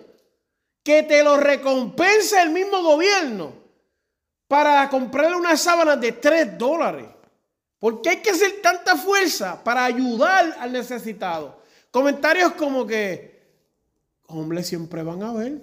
que 0.83 1.01
te 1.01 1.23
lo 1.23 1.37
recompense 1.37 2.39
el 2.39 2.51
mismo 2.51 2.83
gobierno 2.83 3.64
para 4.47 4.87
comprarle 4.89 5.35
unas 5.35 5.61
sábanas 5.61 5.99
de 5.99 6.11
3 6.11 6.57
dólares. 6.57 7.05
Porque 7.79 8.09
hay 8.09 8.17
que 8.17 8.31
hacer 8.31 8.61
tanta 8.61 8.95
fuerza 8.95 9.63
para 9.63 9.85
ayudar 9.85 10.55
al 10.59 10.71
necesitado. 10.71 11.61
Comentarios 11.91 12.53
como 12.53 12.85
que, 12.85 13.43
hombres 14.27 14.67
siempre 14.67 15.03
van 15.03 15.23
a 15.23 15.33
ver. 15.33 15.61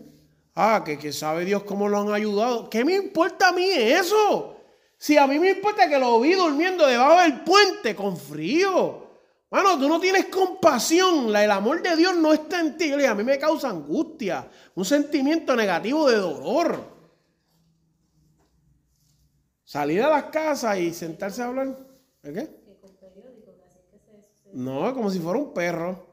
Ah, 0.54 0.82
que, 0.84 0.98
que 0.98 1.12
sabe 1.12 1.44
Dios 1.44 1.62
cómo 1.64 1.88
lo 1.88 2.00
han 2.00 2.12
ayudado. 2.12 2.68
¿Qué 2.68 2.84
me 2.84 2.94
importa 2.94 3.48
a 3.48 3.52
mí 3.52 3.68
eso? 3.70 4.56
Si 4.98 5.16
a 5.16 5.26
mí 5.26 5.38
me 5.38 5.50
importa 5.50 5.88
que 5.88 5.98
lo 5.98 6.20
vi 6.20 6.34
durmiendo 6.34 6.86
debajo 6.86 7.22
del 7.22 7.40
puente 7.40 7.96
con 7.96 8.16
frío. 8.16 9.02
Bueno, 9.50 9.78
tú 9.78 9.88
no 9.88 9.98
tienes 9.98 10.26
compasión. 10.26 11.34
El 11.34 11.50
amor 11.50 11.82
de 11.82 11.96
Dios 11.96 12.16
no 12.16 12.32
está 12.32 12.60
en 12.60 12.76
ti. 12.76 12.92
A 12.92 13.14
mí 13.14 13.24
me 13.24 13.38
causa 13.38 13.68
angustia, 13.68 14.48
un 14.74 14.84
sentimiento 14.84 15.56
negativo 15.56 16.08
de 16.08 16.18
dolor. 16.18 17.01
Salir 19.72 20.02
a 20.02 20.10
las 20.10 20.24
casas 20.24 20.76
y 20.76 20.92
sentarse 20.92 21.40
a 21.40 21.46
hablar. 21.46 21.74
¿De 22.22 22.30
qué? 22.30 22.46
No, 24.52 24.92
como 24.92 25.08
si 25.08 25.18
fuera 25.18 25.38
un 25.38 25.54
perro. 25.54 26.06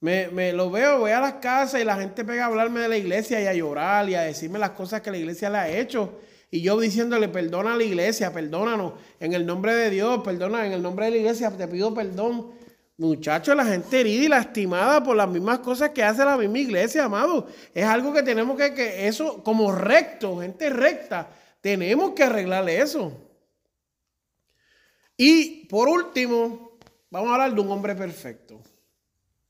Me, 0.00 0.28
me, 0.28 0.54
lo 0.54 0.70
veo, 0.70 1.00
voy 1.00 1.10
a 1.10 1.20
las 1.20 1.34
casas 1.34 1.82
y 1.82 1.84
la 1.84 1.96
gente 1.96 2.24
pega 2.24 2.44
a 2.44 2.46
hablarme 2.46 2.80
de 2.80 2.88
la 2.88 2.96
iglesia 2.96 3.38
y 3.42 3.46
a 3.48 3.52
llorar 3.52 4.08
y 4.08 4.14
a 4.14 4.22
decirme 4.22 4.58
las 4.58 4.70
cosas 4.70 5.02
que 5.02 5.10
la 5.10 5.18
iglesia 5.18 5.50
le 5.50 5.58
ha 5.58 5.68
hecho. 5.68 6.20
Y 6.50 6.62
yo 6.62 6.80
diciéndole, 6.80 7.28
perdona 7.28 7.74
a 7.74 7.76
la 7.76 7.82
iglesia, 7.82 8.32
perdónanos, 8.32 8.94
en 9.20 9.34
el 9.34 9.44
nombre 9.44 9.74
de 9.74 9.90
Dios, 9.90 10.22
perdona, 10.24 10.66
en 10.66 10.72
el 10.72 10.80
nombre 10.80 11.04
de 11.04 11.10
la 11.10 11.16
iglesia 11.18 11.50
te 11.50 11.68
pido 11.68 11.92
perdón. 11.92 12.52
Muchachos, 12.96 13.54
la 13.54 13.66
gente 13.66 14.00
herida 14.00 14.24
y 14.24 14.28
lastimada 14.28 15.04
por 15.04 15.16
las 15.16 15.28
mismas 15.28 15.58
cosas 15.58 15.90
que 15.90 16.02
hace 16.02 16.24
la 16.24 16.38
misma 16.38 16.60
iglesia, 16.60 17.04
amado. 17.04 17.46
Es 17.74 17.84
algo 17.84 18.14
que 18.14 18.22
tenemos 18.22 18.56
que, 18.56 18.72
que 18.72 19.06
eso 19.06 19.44
como 19.44 19.70
recto, 19.70 20.38
gente 20.38 20.70
recta, 20.70 21.28
tenemos 21.60 22.12
que 22.12 22.22
arreglarle 22.22 22.80
eso. 22.80 23.12
Y 25.16 25.66
por 25.66 25.88
último, 25.88 26.78
vamos 27.10 27.30
a 27.30 27.34
hablar 27.34 27.54
de 27.54 27.60
un 27.60 27.70
hombre 27.70 27.94
perfecto. 27.94 28.60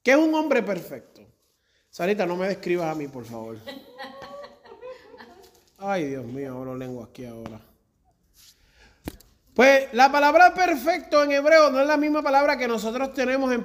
¿Qué 0.03 0.13
es 0.13 0.17
un 0.17 0.35
hombre 0.35 0.63
perfecto? 0.63 1.23
Sarita, 1.91 2.27
no 2.27 2.37
me 2.37 2.49
describas 2.49 2.93
a 2.93 2.95
mí, 2.95 3.09
por 3.09 3.25
favor. 3.25 3.59
Ay, 5.79 6.07
Dios 6.07 6.25
mío, 6.25 6.53
ahora 6.53 6.75
lengua 6.75 7.07
aquí 7.07 7.25
ahora. 7.25 7.61
Pues 9.57 9.89
la 9.95 10.13
palabra 10.13 10.53
perfecto 10.53 11.25
en 11.25 11.33
hebreo 11.33 11.71
no 11.71 11.81
es 11.81 11.87
la 11.87 11.97
misma 11.97 12.23
palabra 12.23 12.59
que 12.59 12.69
nosotros 12.69 13.15
tenemos 13.15 13.51
en, 13.51 13.65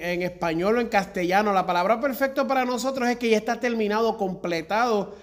en, 0.00 0.22
español 0.22 0.76
o 0.76 0.80
en 0.80 0.88
castellano. 0.88 1.52
La 1.52 1.66
palabra 1.66 2.00
perfecto 2.00 2.46
para 2.46 2.64
nosotros 2.64 3.08
es 3.08 3.16
que 3.18 3.28
ya 3.28 3.36
está 3.36 3.58
terminado, 3.58 4.16
completado, 4.16 5.16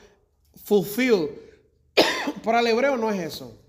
fulfilled. 0.61 1.29
Para 2.43 2.59
el 2.59 2.67
hebreo 2.67 2.97
no 2.97 3.11
es 3.11 3.19
eso. 3.19 3.59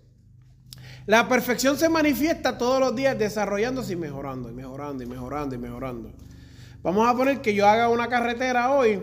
La 1.07 1.27
perfección 1.27 1.79
se 1.79 1.89
manifiesta 1.89 2.59
todos 2.59 2.81
los 2.81 2.95
días 2.95 3.19
desarrollándose 3.19 3.95
y 3.95 3.97
mejorando, 3.97 4.51
y 4.51 4.53
mejorando, 4.53 5.03
y 5.03 5.07
mejorando, 5.07 5.55
y 5.55 5.59
mejorando. 5.59 6.13
Vamos 6.83 7.09
a 7.09 7.17
poner 7.17 7.41
que 7.41 7.55
yo 7.55 7.67
haga 7.67 7.89
una 7.89 8.09
carretera 8.09 8.71
hoy 8.73 9.03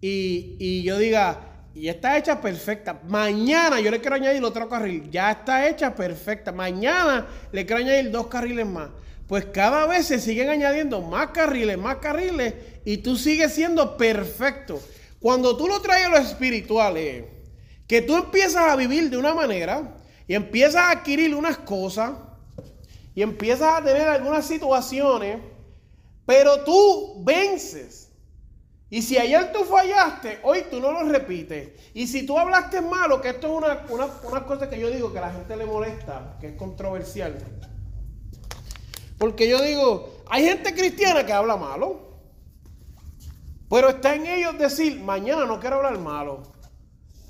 y, 0.00 0.82
yo 0.84 0.96
diga, 0.96 1.40
y 1.74 1.88
está 1.88 2.16
hecha 2.16 2.40
perfecta. 2.40 3.00
Mañana 3.08 3.80
yo 3.80 3.90
le 3.90 4.00
quiero 4.00 4.16
añadir 4.16 4.44
otro 4.44 4.68
carril. 4.68 5.10
Ya 5.10 5.32
está 5.32 5.68
hecha 5.68 5.94
perfecta. 5.94 6.52
Mañana 6.52 7.26
le 7.50 7.66
quiero 7.66 7.80
añadir 7.80 8.10
dos 8.12 8.28
carriles 8.28 8.66
más. 8.66 8.90
Pues 9.26 9.46
cada 9.46 9.86
vez 9.86 10.06
se 10.06 10.20
siguen 10.20 10.50
añadiendo 10.50 11.00
más 11.00 11.30
carriles, 11.30 11.78
más 11.78 11.96
carriles, 11.96 12.54
y 12.84 12.98
tú 12.98 13.16
sigues 13.16 13.52
siendo 13.52 13.96
perfecto. 13.96 14.80
Cuando 15.18 15.56
tú 15.56 15.66
lo 15.66 15.80
traes 15.80 16.06
a 16.06 16.10
lo 16.10 16.18
espiritual, 16.18 16.96
eh, 16.96 17.33
que 17.86 18.02
tú 18.02 18.16
empiezas 18.16 18.62
a 18.70 18.76
vivir 18.76 19.10
de 19.10 19.16
una 19.16 19.34
manera 19.34 19.96
y 20.26 20.34
empiezas 20.34 20.82
a 20.82 20.90
adquirir 20.90 21.34
unas 21.34 21.58
cosas 21.58 22.12
y 23.14 23.22
empiezas 23.22 23.80
a 23.80 23.84
tener 23.84 24.08
algunas 24.08 24.46
situaciones, 24.46 25.38
pero 26.26 26.64
tú 26.64 27.22
vences. 27.24 28.10
Y 28.90 29.02
si 29.02 29.18
ayer 29.18 29.52
tú 29.52 29.64
fallaste, 29.64 30.38
hoy 30.42 30.64
tú 30.70 30.80
no 30.80 30.92
lo 30.92 31.02
repites. 31.08 31.70
Y 31.94 32.06
si 32.06 32.24
tú 32.24 32.38
hablaste 32.38 32.80
malo, 32.80 33.20
que 33.20 33.30
esto 33.30 33.48
es 33.48 33.52
una, 33.52 33.86
una, 33.90 34.46
cosa 34.46 34.70
que 34.70 34.78
yo 34.78 34.90
digo 34.90 35.12
que 35.12 35.18
a 35.18 35.22
la 35.22 35.32
gente 35.32 35.56
le 35.56 35.66
molesta, 35.66 36.36
que 36.40 36.48
es 36.48 36.56
controversial. 36.56 37.36
Porque 39.18 39.48
yo 39.48 39.60
digo, 39.62 40.22
hay 40.28 40.44
gente 40.44 40.74
cristiana 40.74 41.26
que 41.26 41.32
habla 41.32 41.56
malo. 41.56 42.14
Pero 43.68 43.88
está 43.88 44.14
en 44.14 44.26
ellos 44.26 44.58
decir, 44.58 45.00
mañana 45.00 45.46
no 45.46 45.58
quiero 45.58 45.76
hablar 45.76 45.98
malo. 45.98 46.53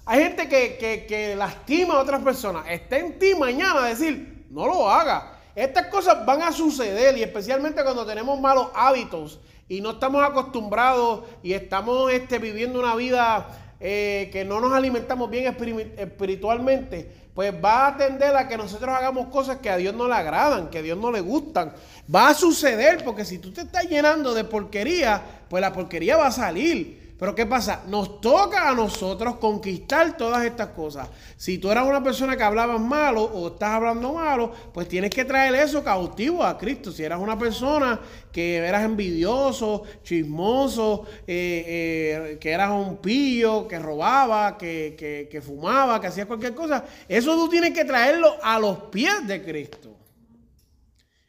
Hay 0.06 0.22
gente 0.22 0.48
que, 0.48 1.34
lastima 1.36 1.94
a 1.94 2.00
otras 2.00 2.22
personas. 2.22 2.66
Está 2.68 2.98
en 2.98 3.18
ti 3.18 3.34
mañana 3.34 3.86
decir, 3.86 4.46
no 4.50 4.66
lo 4.66 4.88
haga. 4.88 5.38
Estas 5.54 5.86
cosas 5.86 6.26
van 6.26 6.42
a 6.42 6.52
suceder 6.52 7.16
y 7.16 7.22
especialmente 7.22 7.82
cuando 7.82 8.04
tenemos 8.04 8.38
malos 8.40 8.68
hábitos 8.74 9.40
y 9.68 9.80
no 9.80 9.92
estamos 9.92 10.22
acostumbrados 10.22 11.24
y 11.42 11.52
estamos 11.52 12.12
este, 12.12 12.38
viviendo 12.38 12.80
una 12.80 12.96
vida 12.96 13.46
eh, 13.80 14.28
que 14.32 14.44
no 14.44 14.60
nos 14.60 14.72
alimentamos 14.72 15.30
bien 15.30 15.54
espiritualmente, 15.96 17.10
pues 17.34 17.54
va 17.64 17.86
a 17.86 17.96
tender 17.96 18.36
a 18.36 18.46
que 18.46 18.56
nosotros 18.56 18.90
hagamos 18.94 19.28
cosas 19.28 19.58
que 19.58 19.70
a 19.70 19.76
Dios 19.76 19.94
no 19.94 20.06
le 20.06 20.14
agradan, 20.14 20.68
que 20.70 20.78
a 20.78 20.82
Dios 20.82 20.98
no 20.98 21.10
le 21.10 21.20
gustan. 21.20 21.72
Va 22.12 22.28
a 22.28 22.34
suceder 22.34 23.02
porque 23.04 23.24
si 23.24 23.38
tú 23.38 23.52
te 23.52 23.62
estás 23.62 23.84
llenando 23.84 24.34
de 24.34 24.44
porquería, 24.44 25.22
pues 25.48 25.60
la 25.60 25.72
porquería 25.72 26.16
va 26.16 26.26
a 26.26 26.32
salir. 26.32 27.03
Pero 27.16 27.32
¿qué 27.32 27.46
pasa? 27.46 27.84
Nos 27.86 28.20
toca 28.20 28.68
a 28.68 28.74
nosotros 28.74 29.36
conquistar 29.36 30.16
todas 30.16 30.44
estas 30.44 30.68
cosas. 30.68 31.08
Si 31.36 31.58
tú 31.58 31.70
eras 31.70 31.86
una 31.86 32.02
persona 32.02 32.36
que 32.36 32.42
hablabas 32.42 32.80
malo 32.80 33.22
o 33.22 33.48
estás 33.48 33.70
hablando 33.70 34.14
malo, 34.14 34.52
pues 34.72 34.88
tienes 34.88 35.10
que 35.10 35.24
traer 35.24 35.54
eso 35.54 35.84
cautivo 35.84 36.42
a 36.42 36.58
Cristo. 36.58 36.90
Si 36.90 37.04
eras 37.04 37.20
una 37.20 37.38
persona 37.38 38.00
que 38.32 38.56
eras 38.56 38.84
envidioso, 38.84 39.84
chismoso, 40.02 41.06
eh, 41.24 42.34
eh, 42.34 42.38
que 42.40 42.50
eras 42.50 42.72
un 42.72 42.96
pillo, 42.96 43.68
que 43.68 43.78
robaba, 43.78 44.58
que, 44.58 45.28
que 45.30 45.40
fumaba, 45.40 46.00
que 46.00 46.08
hacía 46.08 46.26
cualquier 46.26 46.54
cosa, 46.54 46.84
eso 47.08 47.36
tú 47.36 47.48
tienes 47.48 47.72
que 47.72 47.84
traerlo 47.84 48.34
a 48.42 48.58
los 48.58 48.76
pies 48.90 49.24
de 49.26 49.40
Cristo. 49.40 49.96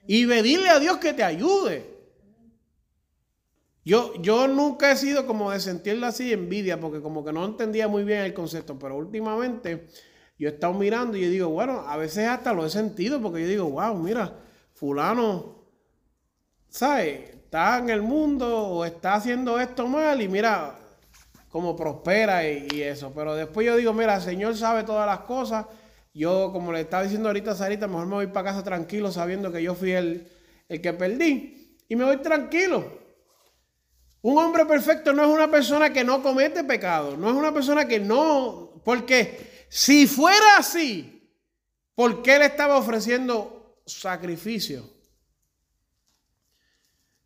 Y 0.07 0.25
pedirle 0.25 0.69
a 0.69 0.79
Dios 0.79 0.97
que 0.97 1.13
te 1.13 1.23
ayude. 1.23 1.94
Yo, 3.85 4.19
yo 4.19 4.47
nunca 4.47 4.91
he 4.91 4.97
sido 4.97 5.27
como 5.27 5.51
de 5.51 5.59
sentirla 5.59 6.07
así 6.07 6.33
envidia, 6.33 6.79
porque 6.79 7.01
como 7.01 7.23
que 7.23 7.31
no 7.31 7.45
entendía 7.45 7.87
muy 7.87 8.03
bien 8.03 8.21
el 8.21 8.33
concepto, 8.33 8.79
pero 8.79 8.97
últimamente 8.97 9.87
yo 10.39 10.49
he 10.49 10.53
estado 10.53 10.73
mirando 10.73 11.15
y 11.15 11.21
yo 11.21 11.29
digo, 11.29 11.49
bueno, 11.49 11.83
a 11.87 11.95
veces 11.95 12.27
hasta 12.27 12.51
lo 12.51 12.65
he 12.65 12.69
sentido, 12.71 13.21
porque 13.21 13.41
yo 13.41 13.47
digo, 13.47 13.69
wow, 13.69 13.95
mira, 13.95 14.39
fulano, 14.73 15.67
¿sabes? 16.67 17.29
Está 17.29 17.77
en 17.77 17.91
el 17.91 18.01
mundo 18.01 18.57
o 18.57 18.85
está 18.85 19.13
haciendo 19.13 19.59
esto 19.59 19.87
mal 19.87 20.19
y 20.19 20.27
mira 20.27 20.79
cómo 21.49 21.75
prospera 21.75 22.45
y, 22.49 22.81
eso. 22.81 23.13
Pero 23.15 23.35
después 23.35 23.67
yo 23.67 23.77
digo, 23.77 23.93
mira, 23.93 24.15
el 24.15 24.21
Señor 24.21 24.57
sabe 24.57 24.83
todas 24.83 25.05
las 25.05 25.19
cosas. 25.19 25.67
Yo, 26.11 26.51
como 26.51 26.71
le 26.71 26.81
estaba 26.81 27.03
diciendo 27.03 27.29
ahorita 27.29 27.51
a 27.51 27.55
Sarita, 27.55 27.87
mejor 27.87 28.07
me 28.07 28.15
voy 28.15 28.27
para 28.27 28.49
casa 28.49 28.63
tranquilo 28.63 29.11
sabiendo 29.11 29.51
que 29.51 29.61
yo 29.61 29.75
fui 29.75 29.91
el, 29.91 30.27
el 30.67 30.81
que 30.81 30.91
perdí. 30.91 31.77
Y 31.87 31.95
me 31.95 32.03
voy 32.03 32.17
tranquilo. 32.17 33.04
Un 34.25 34.39
hombre 34.39 34.65
perfecto 34.65 35.13
no 35.13 35.21
es 35.21 35.29
una 35.29 35.51
persona 35.51 35.93
que 35.93 36.03
no 36.03 36.23
comete 36.23 36.63
pecado, 36.63 37.15
no 37.15 37.29
es 37.29 37.35
una 37.35 37.53
persona 37.53 37.87
que 37.87 37.99
no, 37.99 38.81
porque 38.83 39.67
Si 39.69 40.07
fuera 40.07 40.57
así, 40.57 41.29
¿por 41.93 42.23
qué 42.23 42.37
él 42.37 42.41
estaba 42.41 42.75
ofreciendo 42.79 43.83
sacrificio? 43.85 44.89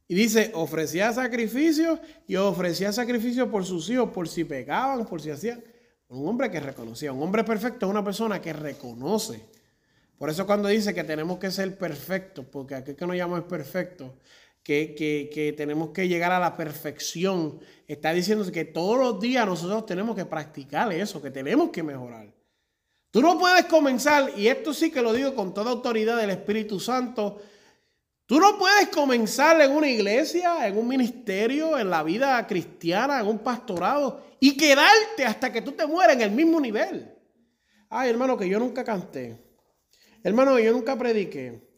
Y 0.10 0.16
dice, 0.16 0.52
ofrecía 0.54 1.14
sacrificio 1.14 2.02
y 2.28 2.36
ofrecía 2.36 2.92
sacrificio 2.92 3.50
por 3.50 3.64
sus 3.64 3.90
hijos, 3.90 4.10
por 4.10 4.28
si 4.28 4.44
pecaban, 4.44 5.06
por 5.06 5.22
si 5.22 5.30
hacían. 5.30 5.64
Un 6.10 6.28
hombre 6.28 6.52
que 6.52 6.60
reconocía, 6.60 7.14
un 7.14 7.24
hombre 7.24 7.46
perfecto 7.46 7.86
es 7.86 7.92
una 7.92 8.04
persona 8.04 8.42
que 8.42 8.52
reconoce. 8.52 9.46
Por 10.18 10.30
eso 10.30 10.46
cuando 10.46 10.68
dice 10.68 10.94
que 10.94 11.06
tenemos 11.06 11.40
que 11.40 11.50
ser 11.50 11.78
perfectos, 11.78 12.46
porque 12.52 12.76
aquí 12.76 12.94
que 12.94 13.08
nos 13.08 13.16
llamamos 13.16 13.46
perfectos, 13.46 14.12
que, 14.63 14.93
que, 14.95 15.30
que, 15.34 15.54
tenemos 15.54 15.89
que 15.89 16.08
llegar 16.08 16.32
a 16.32 16.39
la 16.39 16.56
perfección, 16.56 17.60
está 17.88 18.13
diciendo 18.13 18.50
que 18.52 18.65
todos 18.65 18.98
los 18.98 19.19
días 19.19 19.45
nosotros 19.45 19.86
tenemos 19.86 20.15
que 20.15 20.26
practicar 20.26 20.91
eso, 20.93 21.22
que 21.22 21.32
tenemos 21.32 21.69
que 21.69 21.84
mejorar. 21.84 22.34
Tú 23.12 23.22
no 23.22 23.39
puedes 23.39 23.65
comenzar, 23.65 24.32
y 24.38 24.48
esto 24.48 24.74
sí 24.74 24.91
que 24.91 25.02
lo 25.02 25.13
digo 25.13 25.34
con 25.34 25.54
toda 25.54 25.72
autoridad 25.72 26.17
del 26.17 26.30
Espíritu 26.30 26.80
Santo, 26.80 27.41
Tú 28.30 28.39
no 28.39 28.60
puedes 28.60 28.89
comenzar 28.89 29.60
en 29.60 29.72
una 29.72 29.88
iglesia, 29.88 30.67
en 30.67 30.78
un 30.78 30.88
ministerio, 30.88 31.80
en 31.80 31.89
la 31.89 32.04
vida 32.04 32.45
cristiana, 32.45 33.19
en 33.19 33.26
un 33.26 33.39
pastorado 33.39 34.24
y 34.39 34.56
quedarte 34.56 35.26
hasta 35.26 35.52
que 35.52 35.63
tú 35.63 35.72
te 35.72 35.88
mueras 35.88 36.15
en 36.15 36.22
el 36.22 36.30
mismo 36.30 36.62
nivel. 36.62 37.12
Ay, 37.89 38.12
hermano, 38.12 38.38
que 38.38 38.48
yo 38.48 38.60
nunca 38.60 38.84
canté. 38.84 39.36
Hermano, 40.24 40.56
que 40.56 40.63
yo 40.63 40.72
nunca 40.74 40.95
prediqué. 40.95 41.68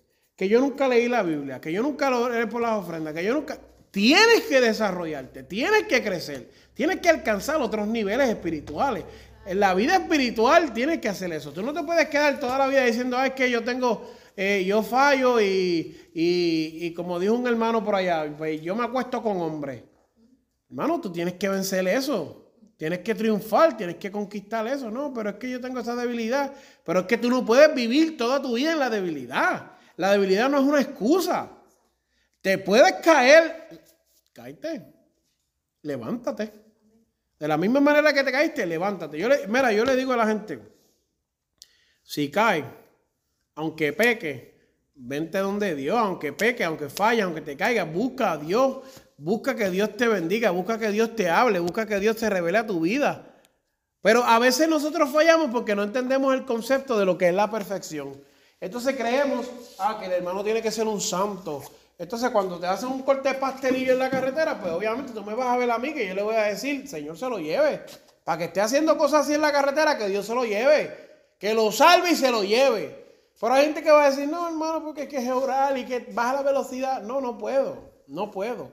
Que 0.42 0.50
yo 0.50 0.60
nunca 0.60 0.88
leí 0.88 1.08
la 1.08 1.22
Biblia. 1.22 1.62
Que 1.62 1.72
yo 1.72 1.84
nunca 1.84 2.10
lo 2.10 2.28
leí 2.28 2.48
por 2.48 2.64
las 2.64 2.72
ofrendas. 2.72 3.14
Que 3.14 3.24
yo 3.24 3.32
nunca. 3.32 3.60
Tienes 3.92 4.42
que 4.50 4.60
desarrollarte. 4.60 5.44
Tienes 5.44 5.84
que 5.84 6.02
crecer. 6.02 6.50
Tienes 6.74 7.00
que 7.00 7.10
alcanzar 7.10 7.62
otros 7.62 7.88
niveles 7.88 8.28
espirituales. 8.28 9.04
En 9.46 9.60
la 9.60 9.76
vida 9.76 9.98
espiritual 9.98 10.74
tienes 10.74 10.98
que 10.98 11.10
hacer 11.10 11.32
eso. 11.32 11.52
Tú 11.52 11.62
no 11.62 11.72
te 11.72 11.84
puedes 11.84 12.10
quedar 12.10 12.40
toda 12.40 12.58
la 12.58 12.66
vida 12.66 12.84
diciendo, 12.86 13.20
ay, 13.20 13.30
es 13.30 13.36
que 13.36 13.52
yo 13.52 13.64
tengo 13.64 14.04
eh, 14.36 14.64
yo 14.66 14.82
fallo 14.82 15.40
y, 15.40 16.92
como 16.96 17.20
dijo 17.20 17.36
un 17.36 17.46
hermano 17.46 17.86
por 17.86 17.94
allá, 17.94 18.34
pues 18.36 18.64
yo 18.64 18.76
me 18.76 18.84
acuesto 18.84 19.22
con 19.22 19.40
hombres. 19.40 19.84
Hermano, 20.72 21.00
tú 21.00 21.12
tienes 21.12 21.36
que 21.36 21.50
vencer 21.50 21.88
eso. 21.88 22.52
Tienes 22.78 23.02
que 23.02 23.14
triunfar, 23.14 23.78
tienes 23.78 23.98
que 23.98 24.10
conquistar 24.10 24.66
eso. 24.66 24.90
No, 24.90 25.14
pero 25.14 25.30
es 25.30 25.36
que 25.36 25.52
yo 25.52 25.62
tengo 25.62 25.82
esa 25.82 25.96
debilidad. 25.96 26.52
Pero 26.84 27.02
es 27.02 27.06
que 27.06 27.20
tú 27.20 27.30
no 27.30 27.46
puedes 27.46 27.76
vivir 27.76 28.18
toda 28.18 28.42
tu 28.42 28.56
vida 28.56 28.72
en 28.72 28.80
la 28.80 28.90
debilidad. 28.90 29.71
La 30.02 30.14
debilidad 30.14 30.50
no 30.50 30.58
es 30.58 30.64
una 30.64 30.82
excusa. 30.82 31.48
Te 32.42 32.58
puedes 32.58 32.92
caer. 33.04 33.70
Cállate. 34.34 34.82
Levántate. 35.84 36.52
De 37.38 37.48
la 37.48 37.56
misma 37.56 37.82
manera 37.82 38.12
que 38.12 38.24
te 38.24 38.32
caíste, 38.32 38.66
levántate. 38.66 39.48
Mira, 39.48 39.72
yo 39.72 39.86
le 39.86 39.96
digo 39.96 40.14
a 40.14 40.18
la 40.18 40.26
gente, 40.26 40.60
si 42.02 42.32
caes, 42.32 42.66
aunque 43.54 43.94
peque, 43.94 44.80
vente 44.96 45.38
donde 45.38 45.76
Dios, 45.76 46.00
aunque 46.00 46.34
peque, 46.34 46.64
aunque 46.64 46.90
falle, 46.90 47.22
aunque 47.22 47.42
te 47.42 47.56
caiga, 47.56 47.84
busca 47.84 48.32
a 48.32 48.38
Dios, 48.38 48.80
busca 49.18 49.56
que 49.56 49.70
Dios 49.70 49.96
te 49.98 50.08
bendiga, 50.08 50.50
busca 50.50 50.80
que 50.80 50.90
Dios 50.90 51.16
te 51.16 51.30
hable, 51.30 51.60
busca 51.60 51.86
que 51.86 52.00
Dios 52.00 52.16
te 52.16 52.28
revele 52.28 52.58
a 52.58 52.66
tu 52.66 52.80
vida. 52.80 53.36
Pero 54.02 54.24
a 54.24 54.40
veces 54.40 54.68
nosotros 54.68 55.12
fallamos 55.12 55.52
porque 55.52 55.76
no 55.76 55.84
entendemos 55.84 56.34
el 56.34 56.44
concepto 56.44 56.98
de 56.98 57.06
lo 57.06 57.20
que 57.20 57.28
es 57.28 57.36
la 57.36 57.52
perfección. 57.52 58.31
Entonces 58.62 58.96
creemos, 58.96 59.50
ah, 59.80 59.98
que 60.00 60.06
el 60.06 60.12
hermano 60.12 60.44
tiene 60.44 60.62
que 60.62 60.72
ser 60.72 60.88
un 60.88 61.02
santo. 61.02 61.64
Entonces 61.98 62.30
cuando 62.30 62.60
te 62.60 62.68
hacen 62.68 62.90
un 62.90 63.02
corte 63.02 63.30
de 63.30 63.36
pastelillo 63.36 63.94
en 63.94 64.00
la 64.00 64.10
carretera, 64.10 64.60
pues 64.62 64.72
obviamente 64.72 65.14
tú 65.14 65.24
me 65.24 65.34
vas 65.34 65.48
a 65.48 65.58
ver 65.58 65.72
a 65.72 65.80
mí 65.80 65.94
que 65.94 66.08
yo 66.08 66.14
le 66.14 66.22
voy 66.22 66.36
a 66.36 66.44
decir, 66.44 66.88
Señor 66.88 67.18
se 67.18 67.28
lo 67.28 67.40
lleve. 67.40 67.84
Para 68.24 68.38
que 68.38 68.44
esté 68.46 68.62
haciendo 68.62 68.98
cosas 69.00 69.22
así 69.22 69.34
en 69.34 69.42
la 69.42 69.52
carretera, 69.52 69.98
que 69.98 70.08
Dios 70.08 70.28
se 70.28 70.36
lo 70.36 70.46
lleve. 70.46 70.96
Que 71.40 71.56
lo 71.56 71.72
salve 71.72 72.12
y 72.12 72.16
se 72.16 72.30
lo 72.30 72.44
lleve. 72.44 73.02
Pero 73.40 73.54
hay 73.56 73.66
gente 73.66 73.82
que 73.82 73.90
va 73.90 74.06
a 74.06 74.10
decir, 74.12 74.28
no, 74.28 74.48
hermano, 74.48 74.84
porque 74.84 75.04
es 75.04 75.10
que 75.10 75.18
es 75.18 75.28
oral 75.30 75.76
y 75.80 75.86
que 75.86 76.08
baja 76.12 76.36
la 76.36 76.42
velocidad. 76.44 77.02
No, 77.02 77.20
no 77.20 77.40
puedo, 77.40 77.92
no 78.06 78.30
puedo. 78.30 78.72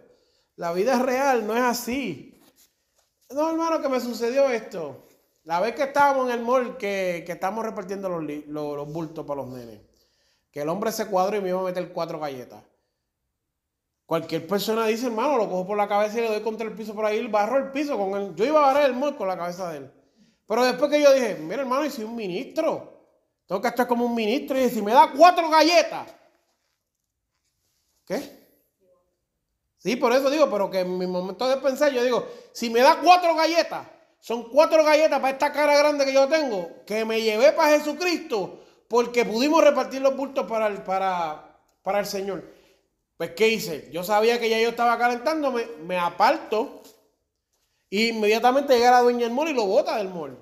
La 0.57 0.72
vida 0.72 0.98
real, 0.98 1.46
no 1.46 1.57
es 1.57 1.62
así. 1.62 2.38
No, 3.31 3.48
hermano, 3.48 3.81
que 3.81 3.88
me 3.88 4.01
sucedió 4.01 4.51
esto. 4.51 5.08
La 5.49 5.61
vez 5.61 5.75
que 5.75 5.85
estábamos 5.85 6.27
en 6.27 6.39
el 6.39 6.45
mall, 6.45 6.77
que, 6.77 7.25
que 7.27 7.35
repartiendo 7.35 8.11
los, 8.11 8.23
los, 8.49 8.93
bultos 8.93 9.25
para 9.25 9.41
los 9.41 9.49
nenes, 9.49 9.81
que 10.51 10.61
el 10.61 10.69
hombre 10.69 10.93
se 10.93 11.07
cuadró 11.07 11.39
y 11.39 11.41
me 11.41 11.49
iba 11.49 11.59
a 11.59 11.65
meter 11.65 11.91
cuatro 11.91 12.21
galletas. 12.21 12.63
Cualquier 14.05 14.47
persona 14.47 14.85
dice, 14.85 15.07
hermano, 15.07 15.39
lo 15.39 15.49
cojo 15.49 15.69
por 15.69 15.79
la 15.79 15.89
cabeza 15.89 16.19
y 16.19 16.21
le 16.21 16.29
doy 16.29 16.43
contra 16.43 16.67
el 16.67 16.75
piso 16.75 16.95
por 16.95 17.07
ahí, 17.07 17.27
barro 17.29 17.57
el 17.57 17.71
piso 17.73 17.97
con 17.97 18.21
él. 18.21 18.35
Yo 18.35 18.45
iba 18.45 18.59
a 18.59 18.75
barrer 18.75 18.91
el 18.91 18.95
mall 18.95 19.17
con 19.17 19.27
la 19.27 19.39
cabeza 19.39 19.71
de 19.71 19.79
él. 19.79 19.93
Pero 20.47 20.67
después 20.67 20.91
que 20.91 21.01
yo 21.01 21.15
dije, 21.15 21.37
mira, 21.37 21.63
hermano, 21.63 21.87
y 21.87 21.91
soy 21.91 22.05
un 22.05 22.15
ministro. 22.15 23.07
Tengo 23.47 23.63
que 23.63 23.69
estar 23.69 23.89
como 23.89 24.05
un 24.05 24.15
ministro 24.15 24.59
y 24.59 24.65
decir, 24.65 24.83
me 24.83 24.93
da 24.93 25.11
cuatro 25.17 25.49
galletas. 25.49 26.15
¿Qué? 28.05 28.21
Sí, 29.79 29.97
por 29.97 30.13
eso 30.13 30.29
digo, 30.29 30.51
pero 30.51 30.71
que 30.71 30.81
en 30.81 30.99
mi 30.99 31.07
momento 31.07 31.49
de 31.49 31.57
pensar, 31.57 31.91
yo 31.91 32.05
digo, 32.05 32.27
si 32.53 32.69
me 32.69 32.81
da 32.81 33.01
cuatro 33.03 33.35
galletas, 33.35 33.87
son 34.20 34.48
cuatro 34.50 34.85
galletas 34.85 35.20
para 35.20 35.33
esta 35.33 35.52
cara 35.52 35.78
grande 35.78 36.04
que 36.04 36.12
yo 36.12 36.28
tengo, 36.28 36.68
que 36.85 37.04
me 37.04 37.22
llevé 37.22 37.52
para 37.52 37.78
Jesucristo, 37.78 38.61
porque 38.88 39.24
pudimos 39.24 39.62
repartir 39.62 40.02
los 40.02 40.16
bultos 40.16 40.46
para 40.46 40.66
el, 40.66 40.83
para, 40.83 41.59
para 41.83 42.00
el 42.00 42.07
Señor. 42.07 42.44
Pues, 43.16 43.33
¿qué 43.33 43.48
hice? 43.48 43.88
Yo 43.92 44.02
sabía 44.04 44.38
que 44.38 44.48
ya 44.48 44.61
yo 44.61 44.70
estaba 44.70 44.96
calentándome, 44.98 45.66
me 45.85 45.98
aparto, 45.98 46.83
e 47.90 48.09
inmediatamente 48.09 48.76
llega 48.76 48.90
la 48.90 49.00
dueña 49.00 49.26
del 49.26 49.33
mall 49.33 49.48
y 49.48 49.54
lo 49.54 49.64
bota 49.64 49.96
del 49.96 50.09
mall. 50.09 50.38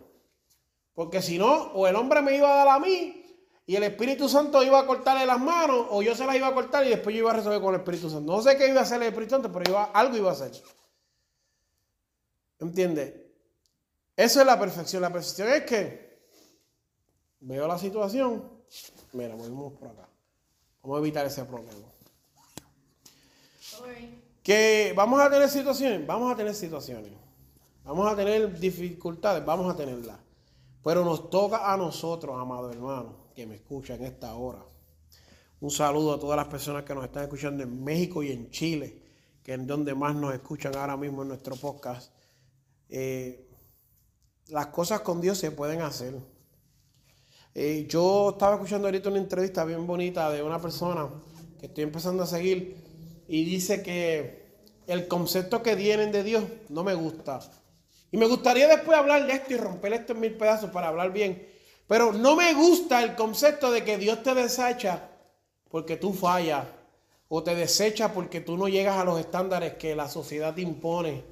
Porque 0.94 1.22
si 1.22 1.38
no, 1.38 1.72
o 1.74 1.86
el 1.86 1.96
hombre 1.96 2.22
me 2.22 2.36
iba 2.36 2.50
a 2.52 2.56
dar 2.64 2.68
a 2.68 2.78
mí 2.78 3.22
y 3.66 3.76
el 3.76 3.82
Espíritu 3.82 4.28
Santo 4.28 4.62
iba 4.62 4.78
a 4.78 4.86
cortarle 4.86 5.26
las 5.26 5.40
manos, 5.40 5.86
o 5.90 6.02
yo 6.02 6.14
se 6.14 6.24
las 6.24 6.36
iba 6.36 6.46
a 6.46 6.54
cortar 6.54 6.86
y 6.86 6.90
después 6.90 7.14
yo 7.14 7.20
iba 7.20 7.32
a 7.32 7.34
resolver 7.34 7.60
con 7.60 7.74
el 7.74 7.80
Espíritu 7.80 8.08
Santo. 8.08 8.32
No 8.32 8.40
sé 8.40 8.56
qué 8.56 8.68
iba 8.68 8.80
a 8.80 8.84
hacer 8.84 9.02
el 9.02 9.08
Espíritu 9.08 9.30
Santo, 9.30 9.52
pero 9.52 9.70
iba, 9.70 9.84
algo 9.84 10.16
iba 10.16 10.30
a 10.30 10.32
hacer. 10.32 10.52
¿Entiendes? 12.58 13.25
Eso 14.16 14.40
es 14.40 14.46
la 14.46 14.58
perfección. 14.58 15.02
La 15.02 15.12
perfección 15.12 15.48
es 15.48 15.62
que 15.64 16.20
veo 17.40 17.68
la 17.68 17.78
situación. 17.78 18.50
Mira, 19.12 19.34
volvemos 19.34 19.74
por 19.74 19.88
acá. 19.88 20.08
Vamos 20.82 20.96
a 20.96 21.00
evitar 21.00 21.26
ese 21.26 21.44
problema. 21.44 21.86
Que 24.42 24.94
vamos 24.96 25.20
a 25.20 25.28
tener 25.28 25.48
situaciones, 25.48 26.06
vamos 26.06 26.32
a 26.32 26.36
tener 26.36 26.54
situaciones. 26.54 27.12
Vamos 27.84 28.10
a 28.10 28.16
tener 28.16 28.58
dificultades, 28.58 29.44
vamos 29.44 29.72
a 29.72 29.76
tenerlas. 29.76 30.18
Pero 30.82 31.04
nos 31.04 31.30
toca 31.30 31.72
a 31.72 31.76
nosotros, 31.76 32.36
amado 32.38 32.70
hermano, 32.70 33.16
que 33.34 33.46
me 33.46 33.56
escuchan 33.56 33.98
en 34.00 34.06
esta 34.06 34.34
hora. 34.34 34.64
Un 35.60 35.70
saludo 35.70 36.14
a 36.14 36.20
todas 36.20 36.36
las 36.36 36.48
personas 36.48 36.84
que 36.84 36.94
nos 36.94 37.04
están 37.04 37.24
escuchando 37.24 37.62
en 37.62 37.82
México 37.84 38.22
y 38.22 38.30
en 38.30 38.50
Chile, 38.50 39.02
que 39.42 39.54
es 39.54 39.66
donde 39.66 39.94
más 39.94 40.14
nos 40.14 40.34
escuchan 40.34 40.76
ahora 40.76 40.96
mismo 40.96 41.22
en 41.22 41.28
nuestro 41.28 41.56
podcast. 41.56 42.12
Eh, 42.88 43.45
las 44.48 44.66
cosas 44.68 45.00
con 45.00 45.20
Dios 45.20 45.38
se 45.38 45.50
pueden 45.50 45.82
hacer. 45.82 46.14
Eh, 47.54 47.86
yo 47.88 48.30
estaba 48.30 48.54
escuchando 48.54 48.88
ahorita 48.88 49.08
una 49.08 49.18
entrevista 49.18 49.64
bien 49.64 49.86
bonita 49.86 50.30
de 50.30 50.42
una 50.42 50.60
persona 50.60 51.08
que 51.58 51.66
estoy 51.66 51.84
empezando 51.84 52.22
a 52.22 52.26
seguir 52.26 52.76
y 53.28 53.44
dice 53.44 53.82
que 53.82 54.46
el 54.86 55.08
concepto 55.08 55.62
que 55.62 55.74
tienen 55.74 56.12
de 56.12 56.22
Dios 56.22 56.44
no 56.68 56.84
me 56.84 56.94
gusta. 56.94 57.40
Y 58.12 58.18
me 58.18 58.26
gustaría 58.26 58.68
después 58.68 58.96
hablar 58.96 59.26
de 59.26 59.32
esto 59.32 59.54
y 59.54 59.56
romper 59.56 59.94
esto 59.94 60.12
en 60.12 60.20
mil 60.20 60.34
pedazos 60.34 60.70
para 60.70 60.88
hablar 60.88 61.12
bien. 61.12 61.48
Pero 61.88 62.12
no 62.12 62.36
me 62.36 62.52
gusta 62.54 63.02
el 63.02 63.14
concepto 63.14 63.70
de 63.70 63.84
que 63.84 63.98
Dios 63.98 64.22
te 64.22 64.34
desecha 64.34 65.10
porque 65.70 65.96
tú 65.96 66.12
fallas. 66.12 66.66
O 67.28 67.42
te 67.42 67.56
desecha 67.56 68.12
porque 68.12 68.40
tú 68.40 68.56
no 68.56 68.68
llegas 68.68 68.98
a 68.98 69.04
los 69.04 69.18
estándares 69.18 69.74
que 69.74 69.96
la 69.96 70.08
sociedad 70.08 70.54
te 70.54 70.60
impone. 70.60 71.24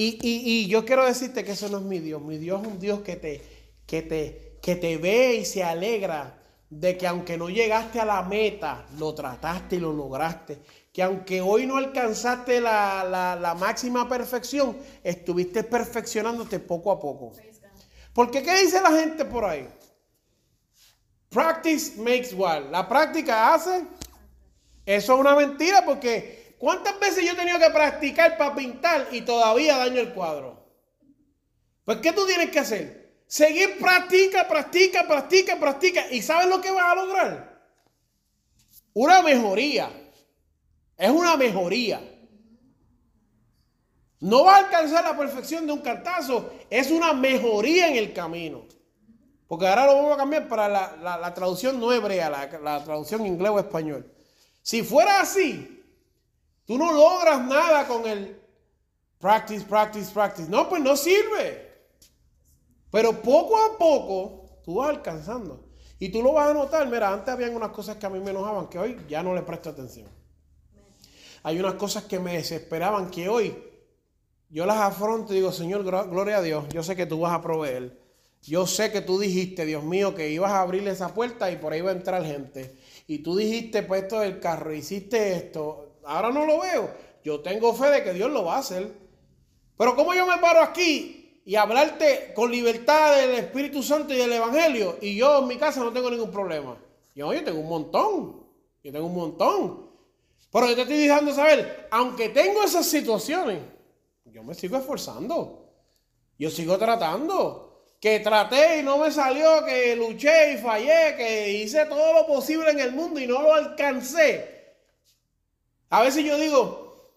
Y, 0.00 0.68
yo 0.68 0.84
quiero 0.84 1.04
decirte 1.04 1.44
que 1.44 1.52
eso 1.52 1.68
no 1.68 1.78
es 1.78 1.84
mi 1.84 1.98
Dios. 1.98 2.22
Mi 2.22 2.38
Dios 2.38 2.62
es 2.62 2.68
un 2.68 2.78
Dios 2.78 3.00
que 3.00 3.16
te, 3.16 4.98
ve 4.98 5.34
y 5.34 5.44
se 5.44 5.64
alegra 5.64 6.40
de 6.70 6.96
que 6.96 7.06
aunque 7.06 7.36
no 7.36 7.48
llegaste 7.48 7.98
a 7.98 8.04
la 8.04 8.22
meta, 8.22 8.86
lo 8.98 9.12
trataste 9.14 9.76
y 9.76 9.80
lo 9.80 9.92
lograste 9.92 10.58
que 10.92 11.02
aunque 11.04 11.40
hoy 11.40 11.64
no 11.64 11.76
alcanzaste 11.76 12.60
la, 12.60 13.56
máxima 13.56 14.08
perfección, 14.08 14.76
estuviste 15.04 15.62
perfeccionándote 15.62 16.58
poco 16.58 16.90
a 16.90 16.98
poco. 16.98 17.34
Porque 18.12 18.42
¿qué 18.42 18.56
dice 18.62 18.80
la 18.80 18.90
gente 18.90 19.24
por 19.24 19.44
ahí? 19.44 19.68
Practice 21.28 22.00
makes 22.00 22.34
what? 22.34 22.70
La 22.70 22.88
práctica 22.88 23.54
hace. 23.54 23.84
Eso 24.84 25.14
es 25.14 25.20
una 25.20 25.36
mentira 25.36 25.84
porque 25.84 26.37
¿cuántas 26.58 26.98
veces 27.00 27.24
yo 27.24 27.32
he 27.32 27.36
tenido 27.36 27.58
que 27.58 27.70
practicar 27.70 28.36
para 28.36 28.54
pintar 28.54 29.08
y 29.12 29.22
todavía 29.22 29.76
daño 29.76 30.00
el 30.00 30.12
cuadro? 30.12 30.66
Pues 31.84 31.98
¿qué 31.98 32.12
tú 32.12 32.26
tienes 32.26 32.50
que 32.50 32.58
hacer? 32.58 32.98
Seguir 33.26 33.78
practica, 33.78 34.48
practica, 34.48 35.06
practica, 35.06 35.58
practica. 35.58 36.10
¿Y 36.10 36.22
sabes 36.22 36.48
lo 36.48 36.60
que 36.60 36.70
vas 36.70 36.92
a 36.92 36.94
lograr? 36.94 37.62
Una 38.94 39.22
mejoría. 39.22 39.90
Es 40.96 41.10
una 41.10 41.36
mejoría. 41.36 42.00
No 44.20 44.44
va 44.44 44.56
a 44.56 44.58
alcanzar 44.58 45.04
la 45.04 45.16
perfección 45.16 45.66
de 45.66 45.72
un 45.72 45.80
cartazo, 45.80 46.52
es 46.68 46.90
una 46.90 47.12
mejoría 47.12 47.88
en 47.88 47.96
el 47.96 48.12
camino. 48.12 48.66
Porque 49.46 49.66
ahora 49.66 49.86
lo 49.86 49.94
vamos 49.94 50.14
a 50.14 50.16
cambiar 50.16 50.48
para 50.48 50.68
la, 50.68 51.34
traducción 51.34 51.78
no 51.78 51.92
hebrea, 51.92 52.28
la, 52.28 52.58
la 52.58 52.84
traducción 52.84 53.24
inglés 53.24 53.50
o 53.50 53.58
español. 53.58 54.12
Si 54.60 54.82
fuera 54.82 55.20
así, 55.20 55.77
tú 56.68 56.78
no 56.78 56.92
logras 56.92 57.40
nada 57.40 57.88
con 57.88 58.06
el 58.06 58.40
practice, 59.18 59.64
practice, 59.64 60.12
practice. 60.12 60.48
No, 60.48 60.68
pues 60.68 60.80
no 60.80 60.96
sirve. 60.96 61.66
Pero 62.92 63.20
poco 63.20 63.56
a 63.58 63.76
poco 63.76 64.60
tú 64.64 64.76
vas 64.76 64.90
alcanzando. 64.90 65.64
Y 65.98 66.10
tú 66.10 66.22
lo 66.22 66.34
vas 66.34 66.50
a 66.50 66.54
notar. 66.54 66.86
Mira, 66.88 67.12
antes 67.12 67.30
habían 67.34 67.56
unas 67.56 67.70
cosas 67.70 67.96
que 67.96 68.06
a 68.06 68.10
mí 68.10 68.20
me 68.20 68.30
enojaban 68.30 68.68
que 68.68 68.78
hoy 68.78 68.96
ya 69.08 69.22
no 69.22 69.34
le 69.34 69.42
presto 69.42 69.70
atención. 69.70 70.08
Hay 71.42 71.58
unas 71.58 71.74
cosas 71.74 72.04
que 72.04 72.20
me 72.20 72.34
desesperaban 72.34 73.10
que 73.10 73.28
hoy 73.28 73.56
yo 74.50 74.66
las 74.66 74.78
afronto 74.78 75.32
y 75.32 75.36
digo, 75.36 75.52
Señor, 75.52 75.84
gloria 75.84 76.38
a 76.38 76.42
Dios, 76.42 76.66
yo 76.68 76.82
sé 76.82 76.94
que 76.94 77.06
tú 77.06 77.20
vas 77.20 77.32
a 77.32 77.42
proveer. 77.42 77.98
Yo 78.42 78.66
sé 78.66 78.92
que 78.92 79.00
tú 79.00 79.18
dijiste, 79.18 79.66
Dios 79.66 79.82
mío, 79.82 80.14
que 80.14 80.30
ibas 80.30 80.52
a 80.52 80.60
abrirle 80.60 80.90
esa 80.90 81.12
puerta 81.12 81.50
y 81.50 81.56
por 81.56 81.72
ahí 81.72 81.80
va 81.80 81.90
a 81.90 81.94
entrar 81.94 82.24
gente. 82.24 82.76
Y 83.06 83.18
tú 83.18 83.36
dijiste, 83.36 83.82
pues 83.82 84.02
esto 84.02 84.20
del 84.20 84.38
carro, 84.38 84.72
hiciste 84.72 85.32
esto. 85.32 85.87
Ahora 86.08 86.30
no 86.30 86.46
lo 86.46 86.60
veo. 86.60 86.90
Yo 87.22 87.40
tengo 87.40 87.74
fe 87.74 87.90
de 87.90 88.02
que 88.02 88.14
Dios 88.14 88.30
lo 88.30 88.46
va 88.46 88.56
a 88.56 88.60
hacer. 88.60 88.90
Pero 89.76 89.94
¿cómo 89.94 90.14
yo 90.14 90.26
me 90.26 90.38
paro 90.38 90.62
aquí 90.62 91.42
y 91.44 91.54
hablarte 91.54 92.32
con 92.34 92.50
libertad 92.50 93.14
del 93.16 93.32
Espíritu 93.32 93.82
Santo 93.82 94.14
y 94.14 94.16
del 94.16 94.32
Evangelio 94.32 94.96
y 95.02 95.16
yo 95.16 95.40
en 95.40 95.46
mi 95.46 95.56
casa 95.58 95.84
no 95.84 95.92
tengo 95.92 96.10
ningún 96.10 96.30
problema? 96.30 96.78
Yo, 97.14 97.30
tengo 97.44 97.60
un 97.60 97.68
montón. 97.68 98.46
Yo 98.82 98.90
tengo 98.90 99.06
un 99.06 99.14
montón. 99.14 99.90
Pero 100.50 100.68
yo 100.68 100.76
te 100.76 100.82
estoy 100.82 100.96
dejando 100.96 101.34
saber, 101.34 101.88
aunque 101.90 102.30
tengo 102.30 102.62
esas 102.62 102.86
situaciones, 102.86 103.60
yo 104.24 104.42
me 104.42 104.54
sigo 104.54 104.78
esforzando. 104.78 105.74
Yo 106.38 106.48
sigo 106.48 106.78
tratando. 106.78 107.84
Que 108.00 108.20
traté 108.20 108.78
y 108.78 108.82
no 108.82 108.96
me 108.96 109.10
salió, 109.10 109.62
que 109.66 109.94
luché 109.94 110.54
y 110.54 110.56
fallé, 110.56 111.16
que 111.18 111.52
hice 111.52 111.84
todo 111.84 112.14
lo 112.14 112.26
posible 112.26 112.70
en 112.70 112.80
el 112.80 112.92
mundo 112.92 113.20
y 113.20 113.26
no 113.26 113.42
lo 113.42 113.52
alcancé. 113.52 114.57
A 115.90 116.02
veces 116.02 116.24
yo 116.24 116.38
digo, 116.38 117.14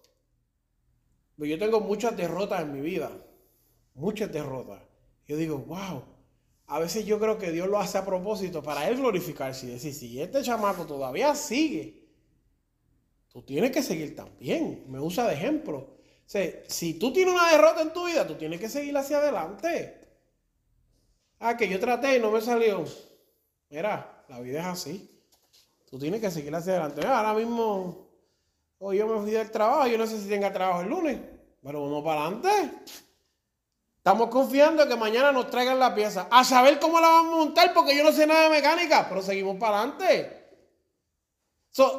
pues 1.36 1.50
yo 1.50 1.58
tengo 1.58 1.80
muchas 1.80 2.16
derrotas 2.16 2.62
en 2.62 2.72
mi 2.72 2.80
vida. 2.80 3.10
Muchas 3.94 4.32
derrotas. 4.32 4.80
Yo 5.26 5.36
digo, 5.36 5.58
wow. 5.58 6.04
A 6.66 6.78
veces 6.78 7.04
yo 7.04 7.18
creo 7.18 7.38
que 7.38 7.52
Dios 7.52 7.68
lo 7.68 7.78
hace 7.78 7.98
a 7.98 8.04
propósito 8.04 8.62
para 8.62 8.88
Él 8.88 8.96
glorificarse 8.96 9.66
y 9.66 9.70
decir, 9.70 9.92
si 9.92 10.20
este 10.20 10.42
chamaco 10.42 10.86
todavía 10.86 11.34
sigue, 11.34 12.08
tú 13.28 13.42
tienes 13.42 13.72
que 13.72 13.82
seguir 13.82 14.16
también. 14.16 14.84
Me 14.88 15.00
usa 15.00 15.28
de 15.28 15.34
ejemplo. 15.34 15.98
Si 16.68 16.94
tú 16.94 17.12
tienes 17.12 17.34
una 17.34 17.50
derrota 17.50 17.82
en 17.82 17.92
tu 17.92 18.06
vida, 18.06 18.26
tú 18.26 18.36
tienes 18.36 18.58
que 18.58 18.70
seguir 18.70 18.96
hacia 18.96 19.18
adelante. 19.18 20.00
Ah, 21.40 21.56
que 21.56 21.68
yo 21.68 21.78
traté 21.78 22.16
y 22.16 22.20
no 22.20 22.30
me 22.30 22.40
salió. 22.40 22.84
Mira, 23.68 24.24
la 24.28 24.40
vida 24.40 24.60
es 24.60 24.66
así. 24.66 25.10
Tú 25.90 25.98
tienes 25.98 26.22
que 26.22 26.30
seguir 26.30 26.54
hacia 26.54 26.72
adelante. 26.72 27.06
Ahora 27.06 27.34
mismo 27.34 28.01
Hoy 28.84 28.98
yo 28.98 29.06
me 29.06 29.20
fui 29.20 29.30
del 29.30 29.48
trabajo, 29.48 29.86
yo 29.86 29.96
no 29.96 30.08
sé 30.08 30.20
si 30.20 30.28
tenga 30.28 30.52
trabajo 30.52 30.80
el 30.80 30.88
lunes, 30.88 31.16
pero 31.62 31.82
vamos 31.82 32.02
para 32.02 32.22
adelante. 32.22 32.50
Estamos 33.96 34.28
confiando 34.28 34.88
que 34.88 34.96
mañana 34.96 35.30
nos 35.30 35.48
traigan 35.50 35.78
la 35.78 35.94
pieza. 35.94 36.26
A 36.28 36.42
saber 36.42 36.80
cómo 36.80 36.98
la 36.98 37.06
vamos 37.06 37.32
a 37.32 37.36
montar, 37.36 37.72
porque 37.74 37.96
yo 37.96 38.02
no 38.02 38.10
sé 38.10 38.26
nada 38.26 38.42
de 38.42 38.50
mecánica, 38.50 39.06
pero 39.08 39.22
seguimos 39.22 39.56
para 39.56 39.82
adelante. 39.82 40.48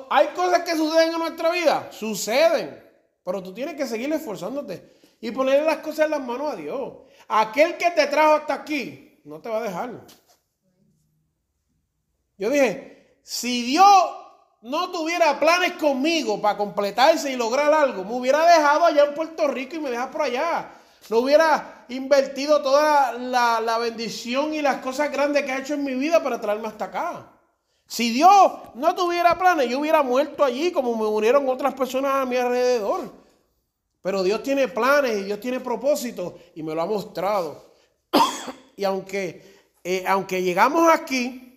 hay 0.09 0.27
cosas 0.35 0.63
que 0.63 0.75
suceden 0.75 1.13
en 1.13 1.19
nuestra 1.19 1.51
vida, 1.53 1.89
suceden, 1.89 2.85
pero 3.23 3.41
tú 3.41 3.53
tienes 3.53 3.75
que 3.75 3.87
seguir 3.87 4.11
esforzándote 4.11 4.99
y 5.21 5.31
ponerle 5.31 5.65
las 5.65 5.77
cosas 5.77 6.07
en 6.07 6.11
las 6.11 6.21
manos 6.21 6.51
a 6.51 6.57
Dios. 6.57 6.95
Aquel 7.29 7.77
que 7.77 7.91
te 7.91 8.07
trajo 8.07 8.33
hasta 8.33 8.55
aquí, 8.55 9.21
no 9.23 9.39
te 9.39 9.47
va 9.47 9.59
a 9.59 9.63
dejar. 9.63 10.05
Yo 12.37 12.49
dije, 12.49 13.21
si 13.23 13.61
Dios 13.67 14.22
no 14.63 14.91
tuviera 14.91 15.37
planes 15.39 15.73
conmigo 15.73 16.41
para 16.41 16.57
completarse 16.57 17.31
y 17.31 17.35
lograr 17.35 17.73
algo, 17.73 18.05
me 18.05 18.13
hubiera 18.13 18.45
dejado 18.45 18.85
allá 18.85 19.05
en 19.05 19.13
Puerto 19.13 19.47
Rico 19.47 19.75
y 19.75 19.79
me 19.79 19.89
deja 19.89 20.09
por 20.09 20.21
allá. 20.21 20.71
No 21.09 21.17
hubiera 21.17 21.85
invertido 21.89 22.61
toda 22.61 23.11
la, 23.11 23.77
bendición 23.77 24.53
y 24.53 24.61
las 24.61 24.77
cosas 24.77 25.11
grandes 25.11 25.43
que 25.43 25.51
ha 25.51 25.59
hecho 25.59 25.73
en 25.73 25.83
mi 25.83 25.95
vida 25.95 26.23
para 26.23 26.39
traerme 26.39 26.69
hasta 26.69 26.85
acá. 26.85 27.29
Si 27.85 28.11
Dios 28.11 28.53
no 28.75 28.95
tuviera 28.95 29.37
planes, 29.37 29.69
yo 29.69 29.79
hubiera 29.79 30.01
muerto 30.01 30.45
allí 30.45 30.71
como 30.71 30.95
me 30.95 31.09
murieron 31.09 31.47
otras 31.49 31.73
personas 31.73 32.15
a 32.15 32.25
mi 32.25 32.37
alrededor. 32.37 33.11
Pero 34.01 34.23
Dios 34.23 34.41
tiene 34.43 34.69
planes 34.69 35.17
y 35.17 35.23
Dios 35.23 35.41
tiene 35.41 35.59
propósitos 35.59 36.35
y 36.55 36.63
me 36.63 36.73
lo 36.73 36.81
ha 36.81 36.85
mostrado. 36.85 37.73
y 38.77 38.85
aunque, 38.85 39.65
eh, 39.83 40.05
aunque 40.07 40.41
llegamos 40.41 40.89
aquí, 40.89 41.52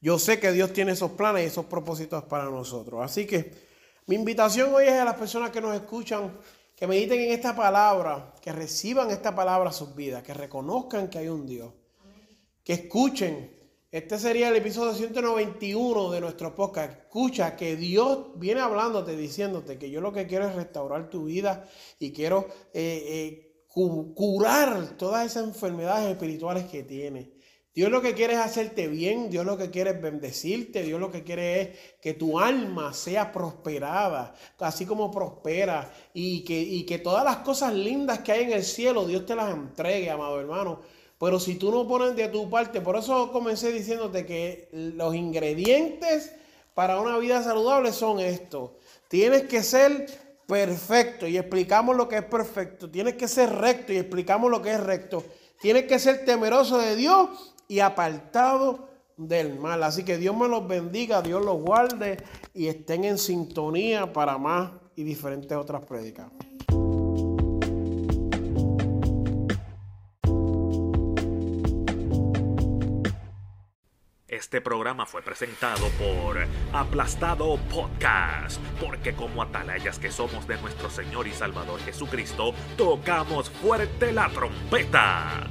yo 0.00 0.18
sé 0.18 0.38
que 0.38 0.52
Dios 0.52 0.72
tiene 0.72 0.92
esos 0.92 1.12
planes 1.12 1.42
y 1.42 1.46
esos 1.46 1.66
propósitos 1.66 2.24
para 2.24 2.44
nosotros. 2.44 3.00
Así 3.02 3.26
que 3.26 3.52
mi 4.06 4.14
invitación 4.14 4.74
hoy 4.74 4.86
es 4.86 4.92
a 4.92 5.04
las 5.04 5.16
personas 5.16 5.50
que 5.50 5.60
nos 5.60 5.74
escuchan 5.74 6.38
que 6.74 6.86
mediten 6.86 7.18
en 7.20 7.32
esta 7.32 7.56
palabra, 7.56 8.34
que 8.40 8.52
reciban 8.52 9.10
esta 9.10 9.34
palabra 9.34 9.70
a 9.70 9.72
sus 9.72 9.96
vidas, 9.96 10.22
que 10.22 10.32
reconozcan 10.32 11.10
que 11.10 11.18
hay 11.18 11.28
un 11.28 11.44
Dios, 11.44 11.72
que 12.62 12.74
escuchen. 12.74 13.56
Este 13.90 14.18
sería 14.18 14.50
el 14.50 14.56
episodio 14.56 14.94
191 14.94 16.10
de 16.10 16.20
nuestro 16.20 16.54
podcast. 16.54 16.92
Escucha 16.92 17.56
que 17.56 17.74
Dios 17.74 18.28
viene 18.36 18.60
hablándote, 18.60 19.16
diciéndote 19.16 19.76
que 19.76 19.90
yo 19.90 20.00
lo 20.00 20.12
que 20.12 20.28
quiero 20.28 20.46
es 20.46 20.54
restaurar 20.54 21.10
tu 21.10 21.24
vida 21.24 21.68
y 21.98 22.12
quiero 22.12 22.46
eh, 22.72 23.02
eh, 23.06 23.64
curar 23.66 24.96
todas 24.96 25.26
esas 25.26 25.44
enfermedades 25.44 26.10
espirituales 26.10 26.66
que 26.66 26.84
tienes. 26.84 27.28
Dios 27.78 27.92
lo 27.92 28.02
que 28.02 28.12
quiere 28.12 28.32
es 28.32 28.40
hacerte 28.40 28.88
bien, 28.88 29.30
Dios 29.30 29.46
lo 29.46 29.56
que 29.56 29.70
quiere 29.70 29.90
es 29.90 30.02
bendecirte, 30.02 30.82
Dios 30.82 30.98
lo 30.98 31.12
que 31.12 31.22
quiere 31.22 31.60
es 31.60 31.68
que 32.00 32.12
tu 32.12 32.40
alma 32.40 32.92
sea 32.92 33.30
prosperada, 33.30 34.34
así 34.58 34.84
como 34.84 35.12
prospera, 35.12 35.88
y 36.12 36.42
que, 36.42 36.84
que 36.84 36.98
todas 36.98 37.22
las 37.22 37.36
cosas 37.36 37.72
lindas 37.72 38.18
que 38.18 38.32
hay 38.32 38.42
en 38.42 38.52
el 38.52 38.64
cielo, 38.64 39.06
Dios 39.06 39.24
te 39.26 39.36
las 39.36 39.54
entregue, 39.54 40.10
amado 40.10 40.40
hermano. 40.40 40.80
Pero 41.20 41.38
si 41.38 41.54
tú 41.54 41.70
no 41.70 41.86
pones 41.86 42.16
de 42.16 42.26
tu 42.26 42.50
parte, 42.50 42.80
por 42.80 42.96
eso 42.96 43.30
comencé 43.30 43.70
diciéndote 43.70 44.26
que 44.26 44.68
los 44.72 45.14
ingredientes 45.14 46.32
para 46.74 47.00
una 47.00 47.16
vida 47.18 47.44
saludable 47.44 47.92
son 47.92 48.18
estos. 48.18 48.72
Tienes 49.06 49.44
que 49.44 49.62
ser 49.62 50.08
perfecto 50.48 51.28
y 51.28 51.38
explicamos 51.38 51.94
lo 51.94 52.08
que 52.08 52.16
es 52.16 52.24
perfecto. 52.24 52.90
Tienes 52.90 53.14
que 53.14 53.28
ser 53.28 53.52
recto 53.52 53.92
y 53.92 53.98
explicamos 53.98 54.50
lo 54.50 54.60
que 54.62 54.72
es 54.72 54.80
recto. 54.80 55.22
Tienes 55.60 55.84
que 55.84 56.00
ser 56.00 56.24
temeroso 56.24 56.78
de 56.78 56.96
Dios 56.96 57.54
y 57.68 57.80
apartado 57.80 58.88
del 59.16 59.58
mal. 59.58 59.82
Así 59.82 60.04
que 60.04 60.16
Dios 60.16 60.36
me 60.36 60.48
los 60.48 60.66
bendiga, 60.66 61.22
Dios 61.22 61.44
los 61.44 61.60
guarde 61.60 62.16
y 62.54 62.66
estén 62.66 63.04
en 63.04 63.18
sintonía 63.18 64.12
para 64.12 64.38
más 64.38 64.72
y 64.96 65.04
diferentes 65.04 65.56
otras 65.56 65.84
prédicas. 65.84 66.28
Este 74.26 74.60
programa 74.60 75.04
fue 75.04 75.20
presentado 75.20 75.88
por 75.98 76.38
Aplastado 76.72 77.58
Podcast, 77.70 78.60
porque 78.80 79.12
como 79.12 79.42
atalayas 79.42 79.98
que 79.98 80.12
somos 80.12 80.46
de 80.46 80.56
nuestro 80.62 80.88
Señor 80.88 81.26
y 81.26 81.32
Salvador 81.32 81.80
Jesucristo, 81.80 82.52
tocamos 82.76 83.50
fuerte 83.50 84.12
la 84.12 84.28
trompeta. 84.28 85.50